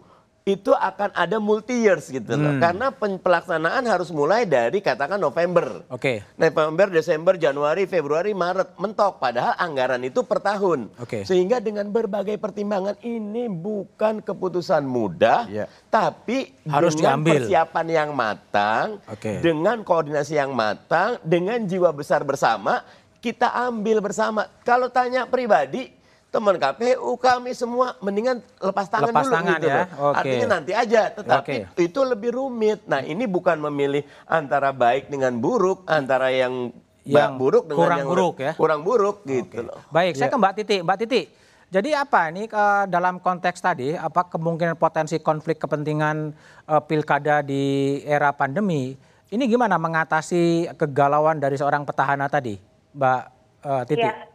[0.48, 2.64] itu akan ada multi years gitu loh Hmm.
[2.64, 6.24] karena pelaksanaan harus mulai dari katakan November Oke.
[6.39, 9.20] November, Desember, Januari, Februari, Maret mentok.
[9.20, 10.88] Padahal anggaran itu per tahun.
[10.95, 11.28] Oke.
[11.28, 15.66] Sehingga dengan berbagai pertimbangan ini bukan keputusan mudah, Iya.
[15.91, 17.43] tapi Harus dengan diambil.
[17.43, 19.43] persiapan yang matang, Oke.
[19.43, 22.88] dengan koordinasi yang matang, dengan jiwa besar bersama,
[23.20, 24.48] kita ambil bersama.
[24.62, 25.91] Kalau tanya pribadi,
[26.28, 29.88] teman KPU kami semua mendingan lepas tangan Lepas dulu tangan gitu ya, loh.
[30.12, 30.18] oke.
[30.20, 31.82] Artinya nanti aja, tetapi Oke.
[31.82, 32.80] itu lebih rumit.
[32.84, 36.76] Nah, ini bukan memilih antara baik dengan buruk, antara yang
[37.08, 38.52] Yang buruk dengan kurang yang buruk ya.
[38.60, 39.64] Kurang buruk gitu Oke.
[39.64, 39.80] loh.
[39.96, 40.78] Baik, saya ke Mbak Titi.
[40.84, 41.22] Mbak Titi,
[41.68, 46.36] jadi apa ini eh, dalam konteks tadi, apa kemungkinan potensi konflik kepentingan
[46.68, 48.96] eh, pilkada di era pandemi,
[49.32, 52.60] ini gimana mengatasi kegalauan dari seorang petahana tadi,
[52.92, 53.22] Mbak
[53.64, 54.04] eh, Titi?
[54.04, 54.28] Ya,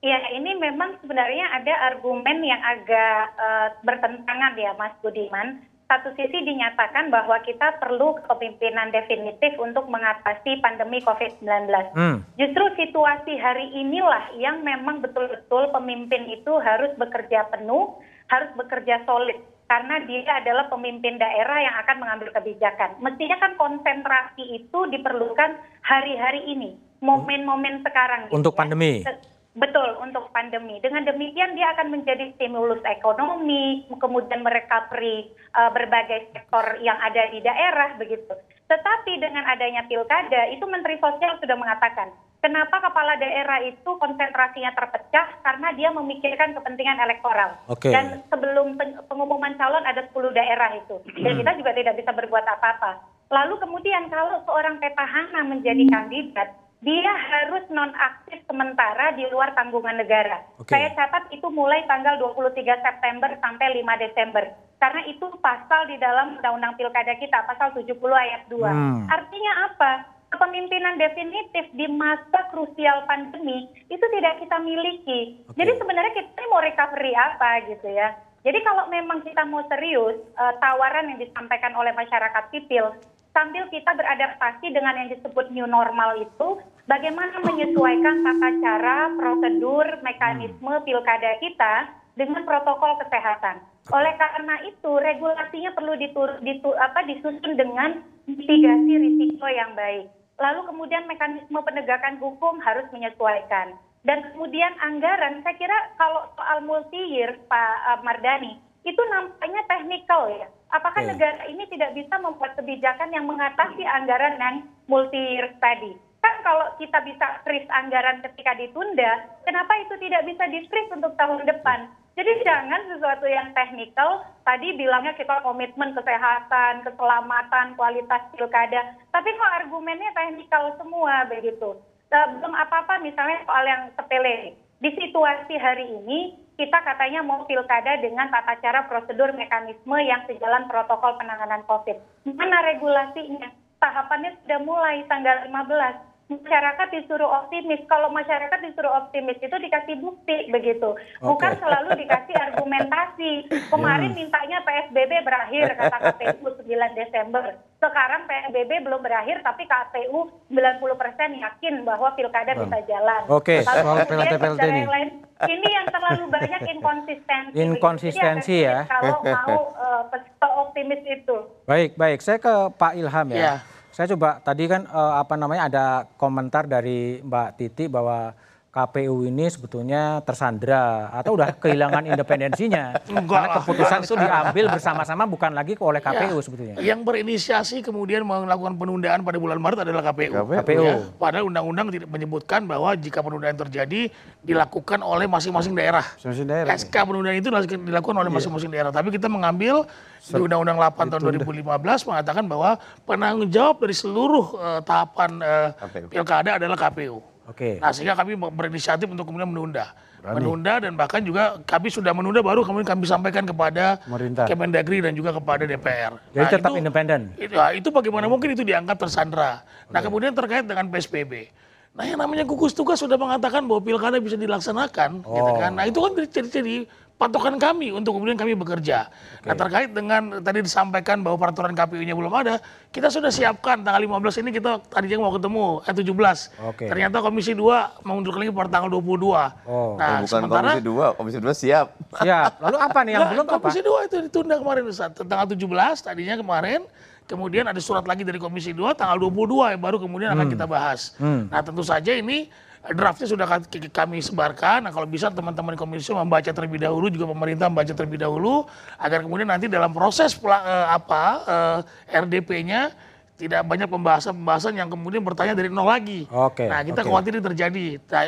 [0.00, 5.64] ya ini memang sebenarnya ada argumen yang agak eh, bertentangan ya Mas Budiman.
[5.90, 11.66] Satu sisi dinyatakan bahwa kita perlu kepemimpinan definitif untuk mengatasi pandemi COVID-19.
[11.98, 12.22] Hmm.
[12.38, 17.98] Justru situasi hari inilah yang memang betul-betul pemimpin itu harus bekerja penuh,
[18.30, 19.34] harus bekerja solid.
[19.66, 23.02] Karena dia adalah pemimpin daerah yang akan mengambil kebijakan.
[23.02, 28.30] Mestinya kan konsentrasi itu diperlukan hari-hari ini, momen-momen sekarang.
[28.30, 28.58] gitu Untuk ya.
[28.62, 29.02] pandemi?
[29.50, 30.78] Betul, untuk pandemi.
[30.78, 35.26] Dengan demikian dia akan menjadi stimulus ekonomi, kemudian merecovery
[35.58, 38.30] uh, berbagai sektor yang ada di daerah begitu.
[38.70, 45.42] Tetapi dengan adanya pilkada, itu Menteri Sosial sudah mengatakan, kenapa kepala daerah itu konsentrasinya terpecah
[45.42, 47.58] karena dia memikirkan kepentingan elektoral.
[47.66, 47.90] Oke.
[47.90, 48.78] Dan sebelum
[49.10, 51.02] pengumuman calon ada 10 daerah itu.
[51.18, 53.02] Dan kita juga tidak bisa berbuat apa-apa.
[53.30, 60.40] Lalu kemudian kalau seorang petahana menjadi kandidat, dia harus nonaktif sementara di luar tanggungan negara.
[60.56, 60.72] Oke.
[60.72, 64.44] Saya catat itu mulai tanggal 23 September sampai 5 Desember.
[64.80, 68.64] Karena itu pasal di dalam Undang-Undang Pilkada kita, pasal 70 ayat 2.
[68.64, 69.04] Hmm.
[69.12, 69.92] Artinya apa?
[70.32, 75.36] Kepemimpinan definitif di masa krusial pandemi itu tidak kita miliki.
[75.52, 75.60] Oke.
[75.60, 78.16] Jadi sebenarnya kita mau recovery apa gitu ya.
[78.40, 82.96] Jadi kalau memang kita mau serius, eh, tawaran yang disampaikan oleh masyarakat sipil,
[83.30, 86.58] sambil kita beradaptasi dengan yang disebut new normal itu,
[86.90, 91.74] bagaimana menyesuaikan tata cara, prosedur, mekanisme pilkada kita
[92.18, 93.62] dengan protokol kesehatan.
[93.90, 100.10] Oleh karena itu, regulasinya perlu ditur, ditu, apa, disusun dengan mitigasi risiko yang baik.
[100.40, 103.76] Lalu kemudian mekanisme penegakan hukum harus menyesuaikan.
[104.00, 110.30] Dan kemudian anggaran, saya kira kalau soal multi year, Pak uh, Mardani, itu nampaknya teknikal
[110.32, 110.48] ya.
[110.70, 111.10] Apakah Oke.
[111.12, 114.56] negara ini tidak bisa membuat kebijakan yang mengatasi anggaran yang
[114.86, 115.92] multi year tadi?
[116.20, 121.48] Kan kalau kita bisa freeze anggaran ketika ditunda, kenapa itu tidak bisa di-freeze untuk tahun
[121.48, 121.88] depan?
[122.20, 129.54] Jadi jangan sesuatu yang teknikal, tadi bilangnya kita komitmen kesehatan, keselamatan, kualitas pilkada, tapi kok
[129.64, 131.80] argumennya teknikal semua begitu.
[132.10, 134.58] Eh, belum apa-apa misalnya soal yang sepele.
[134.82, 140.68] Di situasi hari ini, kita katanya mau pilkada dengan tata cara prosedur mekanisme yang sejalan
[140.68, 141.96] protokol penanganan COVID.
[142.36, 143.48] Mana regulasinya?
[143.80, 147.82] Tahapannya sudah mulai tanggal 15 masyarakat disuruh optimis.
[147.90, 153.32] Kalau masyarakat disuruh optimis itu dikasih bukti begitu, bukan selalu dikasih argumentasi.
[153.72, 157.58] Kemarin mintanya PSBB berakhir kata KPU 9 Desember.
[157.80, 163.22] Sekarang PSBB belum berakhir tapi KPU 90% yakin bahwa pilkada bisa jalan.
[163.26, 164.80] Oke, Lalu soal PLT-PLT ini.
[164.84, 165.08] yang lain,
[165.48, 167.54] ini yang terlalu banyak inkonsistensi.
[167.56, 168.84] Inkonsistensi ya.
[168.84, 171.36] Kalau mau uh, optimis itu.
[171.64, 172.20] Baik, baik.
[172.22, 173.36] Saya ke Pak Ilham ya.
[173.36, 173.54] Iya.
[174.00, 175.86] Saya coba tadi kan eh, apa namanya ada
[176.16, 178.32] komentar dari Mbak Titi bahwa
[178.70, 183.02] KPU ini sebetulnya tersandra atau udah kehilangan independensinya.
[183.10, 186.42] Enggak Karena keputusan itu diambil bersama-sama bukan lagi oleh KPU Ya.
[186.46, 186.74] sebetulnya.
[186.78, 190.32] Yang berinisiasi kemudian melakukan penundaan pada bulan Maret adalah KPU.
[190.62, 190.82] KPU.
[190.86, 191.02] Ya.
[191.18, 194.06] Padahal undang-undang tidak menyebutkan bahwa jika penundaan terjadi
[194.46, 196.06] dilakukan oleh masing-masing daerah.
[196.22, 198.94] Masing-masing daerah, SK penundaan itu dilakukan oleh masing-masing daerah.
[198.94, 199.82] Tapi kita mengambil
[200.22, 205.30] di Undang-Undang 8 tahun 2015 mengatakan bahwa penanggung jawab dari seluruh eh, tahapan
[205.74, 206.06] KPU.
[206.06, 207.18] pilkada adalah KPU.
[207.50, 207.82] Oke.
[207.82, 209.90] Nah sehingga kami berinisiatif untuk kemudian menunda.
[210.20, 214.44] Menunda dan bahkan juga kami sudah menunda baru kemudian kami sampaikan kepada Pemerintah.
[214.46, 216.12] Kemendagri dan juga kepada DPR.
[216.30, 217.20] Jadi Nah, tetap independen.
[217.40, 219.64] itu, ya, itu bagaimana mungkin itu dianggap tersandra.
[219.90, 221.50] Nah kemudian terkait dengan PSBB.
[221.90, 225.74] Nah yang namanya gugus tugas sudah mengatakan bahwa pilkada bisa dilaksanakan, gitu kan.
[225.74, 226.12] Nah itu kan
[226.46, 226.86] jadi
[227.20, 229.12] patokan kami untuk kemudian kami bekerja.
[229.44, 234.40] Nah terkait dengan tadi disampaikan bahwa peraturan KPU-nya belum ada, kita sudah siapkan tanggal 15
[234.40, 236.72] ini kita tadinya mau ketemu, eh 17.
[236.72, 236.88] Oke.
[236.88, 239.36] Ternyata Komisi 2 mengundurkan lagi pada tanggal 22.
[239.68, 240.00] Oh.
[240.00, 241.86] Nah Bukan sementara komisi dua, komisi dua siap.
[242.24, 242.52] Siap.
[242.64, 243.54] Lalu apa nih yang Nggak, belum apa?
[243.60, 245.12] Komisi 2 itu ditunda kemarin Ustaz.
[245.20, 245.60] tanggal 17
[246.00, 246.80] tadinya kemarin.
[247.28, 251.14] Kemudian ada surat lagi dari Komisi 2 tanggal 22 yang baru kemudian akan kita bahas.
[251.20, 252.48] Nah, tentu saja ini
[252.80, 253.44] draftnya sudah
[253.92, 254.88] kami sebarkan.
[254.88, 258.64] Nah, kalau bisa teman-teman komisi membaca terlebih dahulu juga pemerintah membaca terlebih dahulu
[258.96, 261.78] agar kemudian nanti dalam proses eh, apa eh,
[262.16, 262.96] RDP-nya
[263.36, 266.28] tidak banyak pembahasan-pembahasan yang kemudian bertanya dari nol lagi.
[266.28, 267.08] Oke, Nah, kita oke.
[267.08, 267.86] khawatir ini terjadi.
[268.08, 268.22] Nah,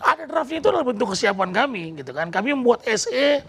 [0.00, 2.28] ada draftnya itu adalah bentuk kesiapan kami gitu kan.
[2.28, 3.44] Kami membuat SE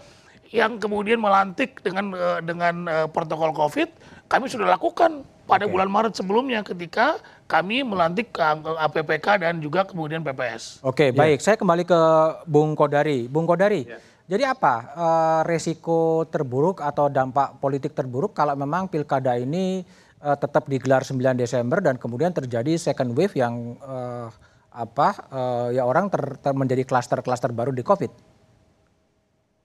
[0.52, 3.88] yang kemudian melantik dengan eh, dengan eh, protokol Covid,
[4.32, 10.80] kami sudah lakukan pada bulan Maret sebelumnya ketika kami melantik APPK dan juga kemudian PPS.
[10.80, 11.44] Oke, baik.
[11.44, 12.00] Saya kembali ke
[12.48, 13.28] Bung Kodari.
[13.28, 13.84] Bung Kodari,
[14.24, 19.84] jadi apa eh, resiko terburuk atau dampak politik terburuk kalau memang pilkada ini
[20.24, 24.28] eh, tetap digelar 9 Desember dan kemudian terjadi second wave yang eh,
[24.72, 28.31] apa eh, ya orang ter, ter- menjadi klaster-klaster baru di COVID?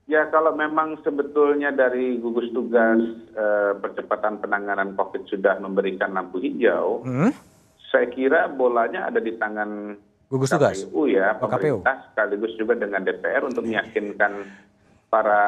[0.08, 2.96] Ya kalau memang sebetulnya dari gugus tugas
[3.30, 7.28] eh, percepatan penanganan COVID sudah memberikan lampu hijau, Hmm?
[7.86, 10.80] saya kira bolanya ada di tangan Gugus tugas?
[10.82, 11.80] KPU ya, Oh, KPU.
[11.80, 14.32] pemerintah sekaligus juga dengan DPR untuk meyakinkan
[15.08, 15.40] para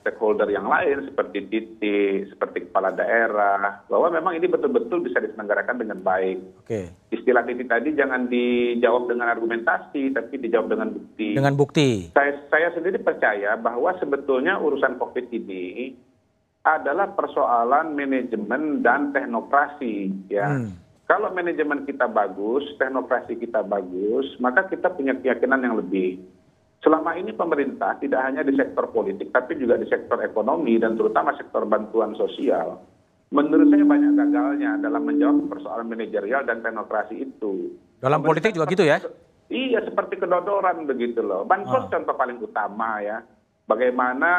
[0.00, 6.00] stakeholder yang lain seperti titik, seperti kepala daerah, bahwa memang ini betul-betul bisa diselenggarakan dengan
[6.00, 6.40] baik.
[6.64, 6.88] Oke.
[7.12, 11.36] Istilah titik tadi jangan dijawab dengan argumentasi, tapi dijawab dengan bukti.
[11.36, 11.90] Dengan bukti.
[12.16, 15.92] Saya, saya sendiri percaya bahwa sebetulnya urusan COVID ini
[16.64, 20.28] adalah persoalan manajemen dan teknokrasi.
[20.32, 20.48] Ya.
[20.48, 20.80] Hmm.
[21.04, 26.24] Kalau manajemen kita bagus, teknokrasi kita bagus, maka kita punya keyakinan yang lebih.
[26.84, 31.32] Selama ini pemerintah tidak hanya di sektor politik, tapi juga di sektor ekonomi dan terutama
[31.32, 32.76] sektor bantuan sosial.
[33.32, 37.72] Menurut saya banyak gagalnya dalam menjawab persoalan manajerial dan teknokrasi itu.
[38.04, 39.00] Dalam politik juga gitu ya?
[39.48, 41.48] Iya, seperti kedodoran begitu loh.
[41.48, 43.24] Bansos contoh paling utama ya.
[43.64, 44.32] Bagaimana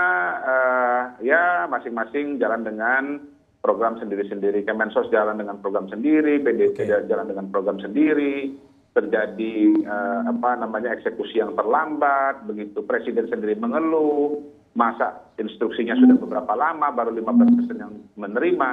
[0.45, 3.25] eh, ya masing-masing jalan dengan
[3.57, 4.61] program sendiri-sendiri.
[4.61, 8.53] Kemensos jalan dengan program sendiri, PDT jalan dengan program sendiri
[8.95, 14.39] terjadi eh, apa namanya eksekusi yang terlambat begitu presiden sendiri mengeluh
[14.71, 18.71] masa instruksinya sudah beberapa lama baru 15 persen yang menerima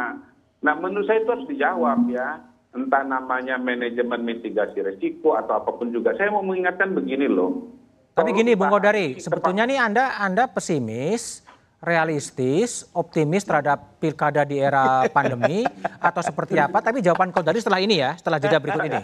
[0.62, 2.38] nah menurut saya itu harus dijawab ya
[2.72, 8.36] entah namanya manajemen mitigasi resiko atau apa pun juga saya mau mengingatkan begini loh tapi
[8.36, 11.40] gini Bung Kodari, sebetulnya nih Anda Anda pesimis,
[11.80, 15.64] realistis, optimis terhadap pilkada di era pandemi
[15.96, 16.84] atau seperti apa?
[16.84, 19.00] Tapi jawaban Kodari setelah ini ya, setelah jeda berikut ini.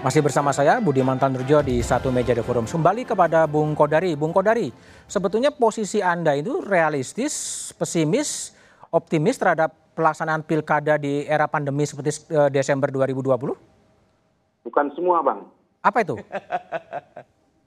[0.00, 2.64] Masih bersama saya Budi Mantanurjo di satu meja The Forum.
[2.64, 4.16] Kembali kepada Bung Kodari.
[4.16, 4.72] Bung Kodari,
[5.04, 7.32] sebetulnya posisi Anda itu realistis,
[7.76, 8.56] pesimis,
[8.88, 13.68] optimis terhadap pelaksanaan pilkada di era pandemi seperti eh, Desember 2020?
[14.60, 15.40] bukan semua bang
[15.80, 16.20] Apa itu?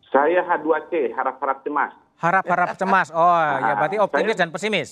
[0.08, 1.90] saya H2C harap-harap cemas
[2.22, 3.10] Harap-harap cemas.
[3.10, 4.90] Oh, ya berarti optimis Saya- dan pesimis.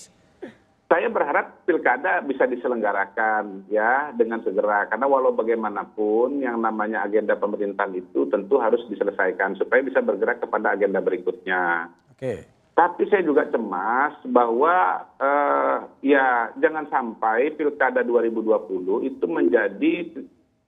[0.92, 7.96] Saya berharap pilkada bisa diselenggarakan ya dengan segera karena walau bagaimanapun yang namanya agenda pemerintahan
[7.96, 11.88] itu tentu harus diselesaikan supaya bisa bergerak kepada agenda berikutnya.
[12.12, 12.44] Oke.
[12.76, 15.76] Tapi saya juga cemas bahwa eh,
[16.12, 19.94] ya jangan sampai pilkada 2020 itu menjadi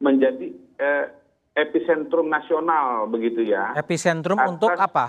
[0.00, 0.46] menjadi
[0.80, 1.06] eh,
[1.52, 5.06] epicentrum nasional begitu ya Epicentrum Atas- untuk apa?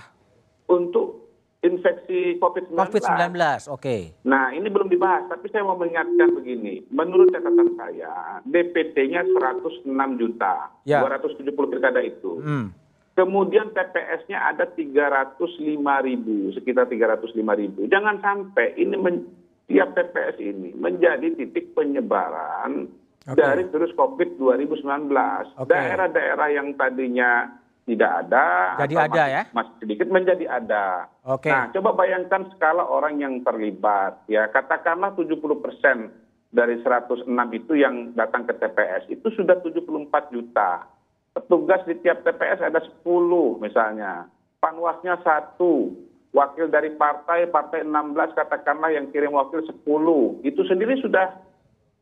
[0.65, 1.24] untuk
[1.65, 2.77] infeksi COVID-19.
[2.77, 3.33] COVID-19.
[3.73, 4.13] Oke.
[4.21, 6.85] Nah, ini belum dibahas, tapi saya mau mengingatkan begini.
[6.93, 11.01] Menurut catatan saya, DPT-nya 106 juta, Ya.
[11.01, 12.37] 270 pilkada itu.
[12.45, 12.69] Hmm.
[13.15, 17.87] Kemudian TPS-nya ada 305 ribu, sekitar 305 ribu.
[17.89, 19.27] Jangan sampai ini men-
[19.65, 22.85] tiap TPS ini menjadi titik penyebaran
[23.25, 23.33] Oke.
[23.33, 25.09] dari virus COVID 2019.
[25.57, 25.73] Oke.
[25.73, 27.49] Daerah-daerah yang tadinya
[27.85, 29.41] tidak ada, Jadi ada masih, ya?
[29.53, 31.05] masih sedikit menjadi ada.
[31.21, 31.53] Oke.
[31.53, 34.25] Nah, coba bayangkan skala orang yang terlibat.
[34.25, 36.09] Ya, katakanlah 70 persen
[36.49, 40.89] dari 106 itu yang datang ke TPS itu sudah 74 juta.
[41.37, 44.33] Petugas di tiap TPS ada 10 misalnya.
[44.57, 45.93] Panwasnya satu.
[46.35, 50.41] Wakil dari partai, partai 16 katakanlah yang kirim wakil 10.
[50.41, 51.31] Itu sendiri sudah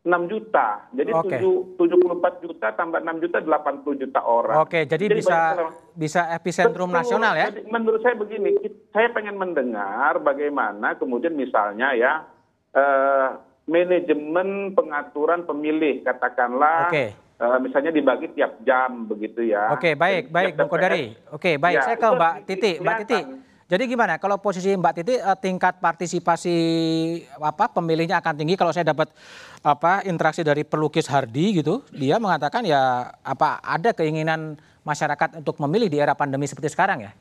[0.04, 0.84] 6 juta.
[0.92, 1.40] Jadi Oke.
[1.40, 4.60] 7, 74 juta tambah 6 juta 80 juta orang.
[4.60, 7.00] Oke, jadi bisa bayangkan, bisa epicentrum Betul.
[7.00, 7.48] nasional ya?
[7.48, 8.52] Jadi menurut saya begini,
[8.92, 12.28] saya pengen mendengar bagaimana kemudian misalnya ya
[12.76, 13.30] eh,
[13.64, 17.16] manajemen pengaturan pemilih katakanlah Oke.
[17.16, 19.72] eh, misalnya dibagi tiap jam begitu ya.
[19.72, 21.06] Oke, baik, Jadi baik, tiap Bung Kodari.
[21.32, 21.80] Oke, baik.
[21.80, 22.72] Ya, Saya ke Mbak Titi.
[22.84, 23.20] Mbak Titi.
[23.74, 26.58] Jadi gimana kalau posisi Mbak Titi eh, tingkat partisipasi
[27.42, 29.10] apa pemilihnya akan tinggi kalau saya dapat
[29.66, 35.90] apa interaksi dari pelukis Hardi gitu, dia mengatakan ya apa ada keinginan masyarakat untuk memilih
[35.90, 37.12] di era pandemi seperti sekarang ya?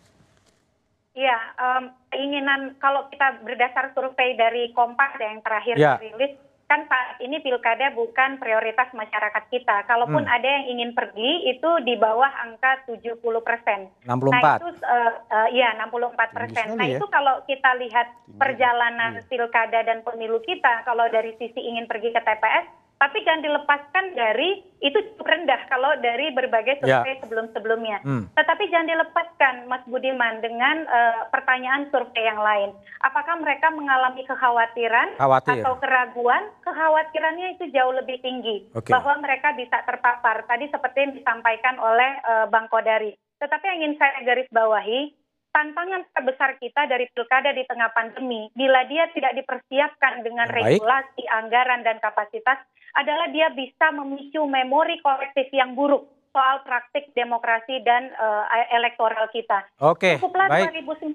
[1.17, 5.97] Iya, em, keinginan kalau kita berdasar survei dari Kompas yang terakhir Ya.
[5.97, 6.37] dirilis,
[6.73, 9.85] kan saat ini pilkada bukan prioritas masyarakat kita.
[9.85, 10.37] Kalaupun Hmm.
[10.41, 13.93] ada yang ingin pergi, itu di bawah angka 70 persen.
[14.09, 14.41] 64.
[14.41, 16.73] Nah itu, eh, eh, iya 64 persen.
[16.81, 16.97] Nah ya.
[16.97, 18.09] itu kalau kita lihat
[18.41, 24.15] perjalanan pilkada dan pemilu kita, kalau dari sisi ingin pergi ke TPS, tapi jangan dilepaskan
[24.15, 27.03] dari itu cukup rendah kalau dari berbagai Ya.
[27.03, 27.99] survei sebelum-sebelumnya.
[28.07, 28.31] Hmm.
[28.39, 32.71] Tetapi jangan dilepaskan, Mas Budiman, dengan eh, pertanyaan survei yang lain.
[33.03, 35.67] Apakah mereka mengalami kekhawatiran Khawatir.
[35.67, 36.47] atau keraguan?
[36.63, 38.95] Kekhawatirannya itu jauh lebih tinggi Oke.
[38.95, 40.47] bahwa mereka bisa terpapar.
[40.47, 43.19] Tadi seperti yang disampaikan oleh eh, Bang Kodari.
[43.43, 45.11] Tetapi yang ingin saya garis bawahi,
[45.53, 50.81] tantangan terbesar kita dari pilkada di tengah pandemi, bila dia tidak dipersiapkan dengan Baik.
[50.81, 52.59] regulasi, anggaran, dan kapasitas,
[52.97, 59.69] adalah dia bisa memicu memori kolektif yang buruk soal praktik demokrasi dan uh, elektoral kita.
[59.85, 60.73] Oke, Cukuplah baik.
[60.89, 61.13] 2019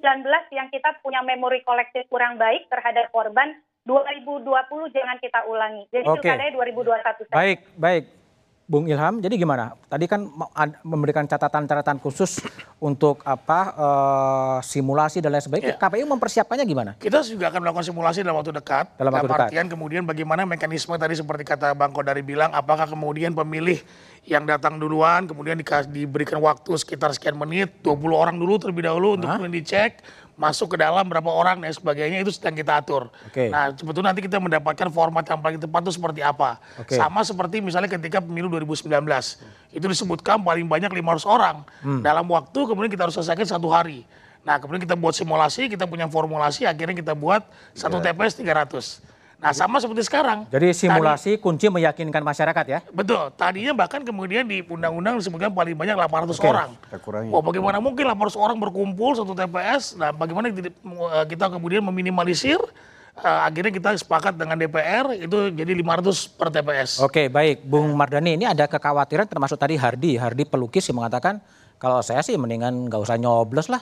[0.54, 3.58] yang kita punya memori kolektif kurang baik terhadap korban,
[3.90, 4.46] 2020
[4.94, 5.90] jangan kita ulangi.
[5.90, 7.34] Jadi pilkadanya 2021 saja.
[7.34, 8.04] Baik, baik.
[8.68, 9.80] Bung Ilham, jadi gimana?
[9.88, 10.28] Tadi kan
[10.84, 12.43] memberikan catatan-catatan khusus
[12.84, 15.80] untuk apa eh, simulasi dan lain sebagainya.
[15.80, 15.88] Iya.
[15.88, 16.91] KPU mempersiapkannya gimana?
[16.99, 18.91] Kita juga akan melakukan simulasi dalam waktu dekat.
[18.99, 19.47] Dalam waktu dekat.
[19.47, 23.80] artian kemudian bagaimana mekanisme tadi seperti kata Bang Kodari bilang, apakah kemudian pemilih
[24.28, 29.15] yang datang duluan, kemudian dikas- diberikan waktu sekitar sekian menit, 20 orang dulu terlebih dahulu
[29.15, 30.03] untuk kemudian dicek,
[30.38, 33.10] masuk ke dalam berapa orang dan sebagainya itu sedang kita atur.
[33.26, 33.50] Oke.
[33.50, 36.62] Nah sebetulnya nanti kita mendapatkan format yang paling tepat itu seperti apa.
[36.78, 36.94] Oke.
[36.94, 38.86] Sama seperti misalnya ketika pemilu 2019.
[39.74, 41.66] Itu disebutkan paling banyak 500 orang.
[41.82, 42.06] Hmm.
[42.06, 44.06] Dalam waktu kemudian kita harus selesaikan satu hari.
[44.46, 47.42] Nah kemudian kita buat simulasi, kita punya formulasi, akhirnya kita buat
[47.74, 49.16] satu TPS 300.
[49.38, 50.50] Nah sama seperti sekarang.
[50.50, 52.80] Jadi Tadi- simulasi kunci meyakinkan masyarakat ya?
[52.90, 53.30] Betul.
[53.38, 56.50] Tadinya bahkan kemudian di undang-undang disebutkan paling banyak 800 Oke.
[56.50, 56.70] orang.
[57.30, 59.94] Wah, bagaimana mungkin 800 orang berkumpul satu TPS?
[59.94, 60.74] Nah, bagaimana kita,
[61.30, 62.58] kita kemudian meminimalisir?
[63.18, 67.02] eh, akhirnya kita sepakat dengan DPR itu jadi 500 per TPS.
[67.02, 67.66] Oke, baik.
[67.66, 70.22] Bung Mardani, ini ada kekhawatiran termasuk tadi Hardi.
[70.22, 71.42] Hardi pelukis yang mengatakan,
[71.82, 73.82] kalau saya sih mendingan nggak usah nyoblos lah.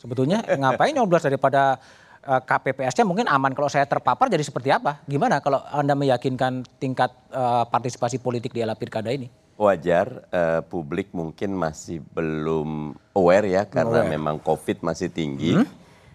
[0.00, 5.00] Sebetulnya ngapain nyoblos daripada eh, KPPS-nya mungkin aman kalau saya terpapar jadi seperti apa?
[5.08, 9.32] Gimana kalau Anda meyakinkan tingkat eh, partisipasi politik di ala pilkada ini?
[9.56, 14.12] Wajar eh, publik mungkin masih belum aware ya karena aware.
[14.12, 15.56] memang COVID masih tinggi.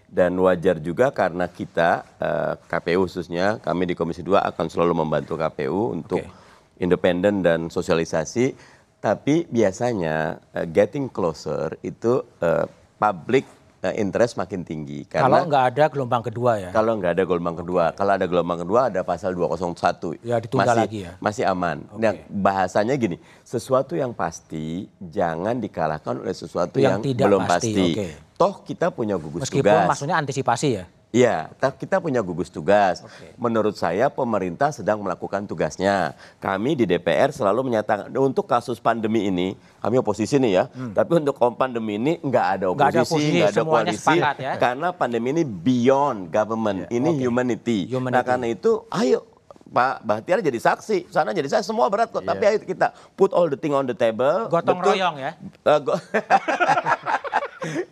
[0.06, 5.34] Dan wajar juga karena kita eh, KPU khususnya kami di Komisi 2 akan selalu membantu
[5.34, 6.30] KPU untuk Oke.
[6.78, 8.54] independen dan sosialisasi.
[9.02, 13.55] Tapi biasanya eh, getting closer itu eh, public eh,
[13.94, 16.70] interest makin tinggi Kalau karena nggak ada gelombang kedua ya?
[16.74, 20.18] kalau nggak ada gelombang kedua, kalau ada gelombang kedua ada pasal 201.
[20.26, 21.12] Ya, ditunda masih, lagi ya.
[21.22, 21.86] Masih aman.
[21.94, 27.72] Nah, bahasanya gini, sesuatu yang pasti jangan dikalahkan oleh sesuatu Yang yang, tidak belum pasti,
[27.74, 27.92] pasti.
[27.94, 28.08] oke.
[28.36, 29.88] Toh kita punya gugus Meskipun tugas.
[29.88, 30.84] maksudnya antisipasi ya?
[31.16, 33.00] Iya, toh kita punya gugus tugas.
[33.40, 36.12] Menurut saya pemerintah sedang melakukan tugasnya.
[36.36, 40.64] Kami di DPR selalu menyatakan untuk kasus pandemi ini, kami oposisi nih ya.
[40.68, 42.76] Tapi untuk pandemi ini nggak ada Hmm.
[42.76, 43.96] Nggak ada oposisi, oposisi, nggak ada koalisi.
[44.02, 44.52] sepakat ya.
[44.60, 47.88] Karena pandemi ini beyond government, ini humanity.
[47.88, 48.12] Humanity.
[48.12, 49.24] Nah karena itu, ayo
[49.66, 52.22] Pak Bahtiar jadi saksi, sana jadi saksi, semua berat kok.
[52.22, 54.46] Tapi ayo kita put all the thing on the table.
[54.46, 54.94] Gotong Betul.
[54.94, 55.32] royong ya?
[55.40, 55.98] Eh, go-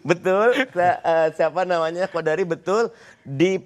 [0.08, 2.06] betul, eh, siapa namanya?
[2.08, 2.92] Kodari betul.
[3.24, 3.58] Di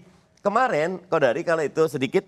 [0.42, 2.24] kemarin Kodari kalau itu sedikit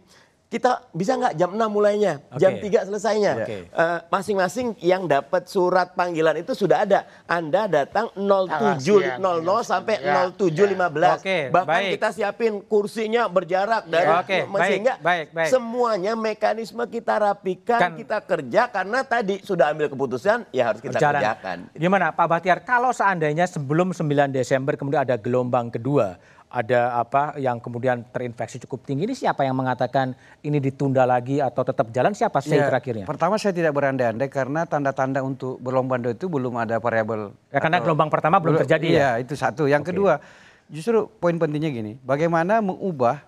[0.50, 2.66] kita bisa nggak jam 6 mulainya, jam Oke.
[2.66, 3.32] 3 selesainya.
[3.38, 3.70] Oke.
[3.70, 7.06] Eh, Masing-masing yang dapat surat panggilan itu sudah ada.
[7.30, 11.22] Anda datang 07.00 Tanggal sekian, sampai ya, 07.15.
[11.22, 11.90] Oke, Bahkan baik.
[11.94, 15.50] kita siapin kursinya berjarak dari Oke, baik, sehingga baik, baik.
[15.54, 20.98] semuanya mekanisme kita rapikan, Kan- kita kerja karena tadi sudah ambil keputusan ya harus kita
[20.98, 21.22] berjalan.
[21.22, 21.58] kerjakan.
[21.78, 26.18] Gimana Pak Bahtiar, kalau seandainya sebelum 9 Desember kemudian ada gelombang kedua,
[26.50, 31.62] ada apa yang kemudian terinfeksi cukup tinggi, ini siapa yang mengatakan ini ditunda lagi atau
[31.62, 33.06] tetap jalan, siapa say Ya, terakhirnya?
[33.06, 37.30] Pertama saya tidak berandai-andai karena tanda-tanda untuk berlombang itu belum ada variabel.
[37.54, 38.98] Ya, karena atau- gelombang pertama belum terjadi ya?
[38.98, 39.70] Iya, itu satu.
[39.70, 40.18] Yang kedua,
[40.66, 43.22] justru poin pentingnya gini, bagaimana mengubah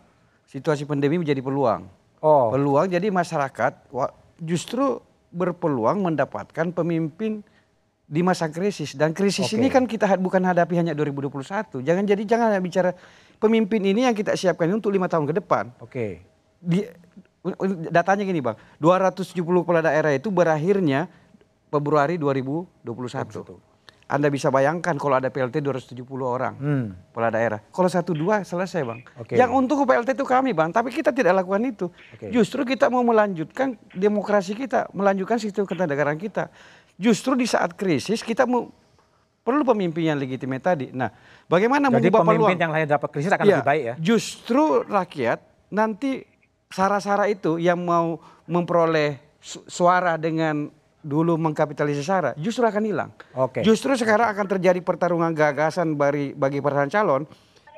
[0.51, 1.87] situasi pandemi menjadi peluang.
[2.19, 2.51] Oh.
[2.51, 3.87] Peluang jadi masyarakat
[4.43, 4.99] justru
[5.31, 7.47] berpeluang mendapatkan pemimpin
[8.13, 9.57] di masa krisis dan krisis Oke.
[9.57, 11.81] ini kan kita bukan hadapi hanya 2021.
[11.81, 12.93] Jangan jadi jangan hanya bicara
[13.41, 16.21] pemimpin ini yang kita siapkan ini untuk lima tahun ke depan Oke.
[16.61, 16.85] di
[17.91, 21.11] datanya gini bang 270 kepala daerah itu berakhirnya
[21.67, 22.87] Februari 2021
[24.07, 26.87] Anda bisa bayangkan kalau ada PLT 270 orang Hmm.
[27.11, 29.35] kepala daerah kalau satu dua selesai bang Oke.
[29.35, 32.31] yang untuk PLT itu kami bang tapi kita tidak lakukan itu Oke.
[32.31, 36.47] justru kita mau melanjutkan demokrasi kita melanjutkan sistem ketenagaran kita
[36.97, 38.69] justru di saat krisis kita mau
[39.43, 41.11] perlu pemimpin yang legitimate tadi nah
[41.51, 43.95] bagaimana Jadi mengubah pemimpin peluang yang lain dapat krisis akan Iya, lebih baik ya?
[43.99, 45.39] Justru rakyat
[45.69, 46.23] nanti
[46.69, 48.17] sara-sara itu yang mau
[48.47, 50.71] memperoleh su- suara dengan
[51.03, 53.11] dulu mengkapitalisasi sara justru akan hilang.
[53.35, 53.67] Oke.
[53.67, 57.23] Justru sekarang akan terjadi pertarungan gagasan bagi bagi pasangan calon.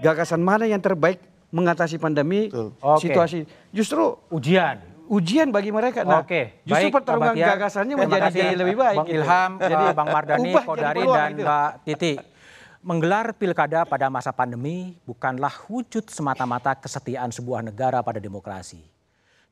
[0.04, 3.08] Gagasan mana yang terbaik mengatasi pandemi Oke.
[3.08, 3.48] situasi.
[3.72, 4.93] Justru Ujian.
[5.08, 6.02] Ujian bagi mereka.
[6.04, 8.96] Nah, Oke, justru baik, pertarungan gagasannya Terima menjadi kasih, lebih baik.
[8.98, 9.16] Bang gitu.
[9.20, 11.44] Ilham, Jadi, Bang jadi Kodari, dan gitu.
[11.44, 12.12] Mbak Titi.
[12.84, 18.76] Menggelar pilkada pada masa pandemi bukanlah wujud semata-mata kesetiaan sebuah negara pada demokrasi.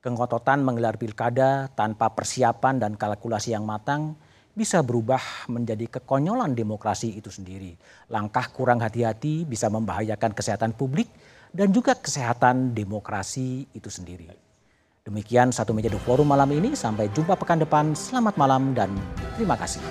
[0.04, 4.20] Kengototan menggelar pilkada tanpa persiapan dan kalkulasi yang matang
[4.52, 7.72] bisa berubah menjadi kekonyolan demokrasi itu sendiri.
[8.12, 11.08] Langkah kurang hati-hati bisa membahayakan kesehatan publik
[11.56, 14.51] dan juga kesehatan demokrasi itu sendiri.
[15.02, 16.78] Demikian satu meja The Forum malam ini.
[16.78, 17.90] Sampai jumpa pekan depan.
[17.90, 18.94] Selamat malam dan
[19.34, 19.82] terima kasih.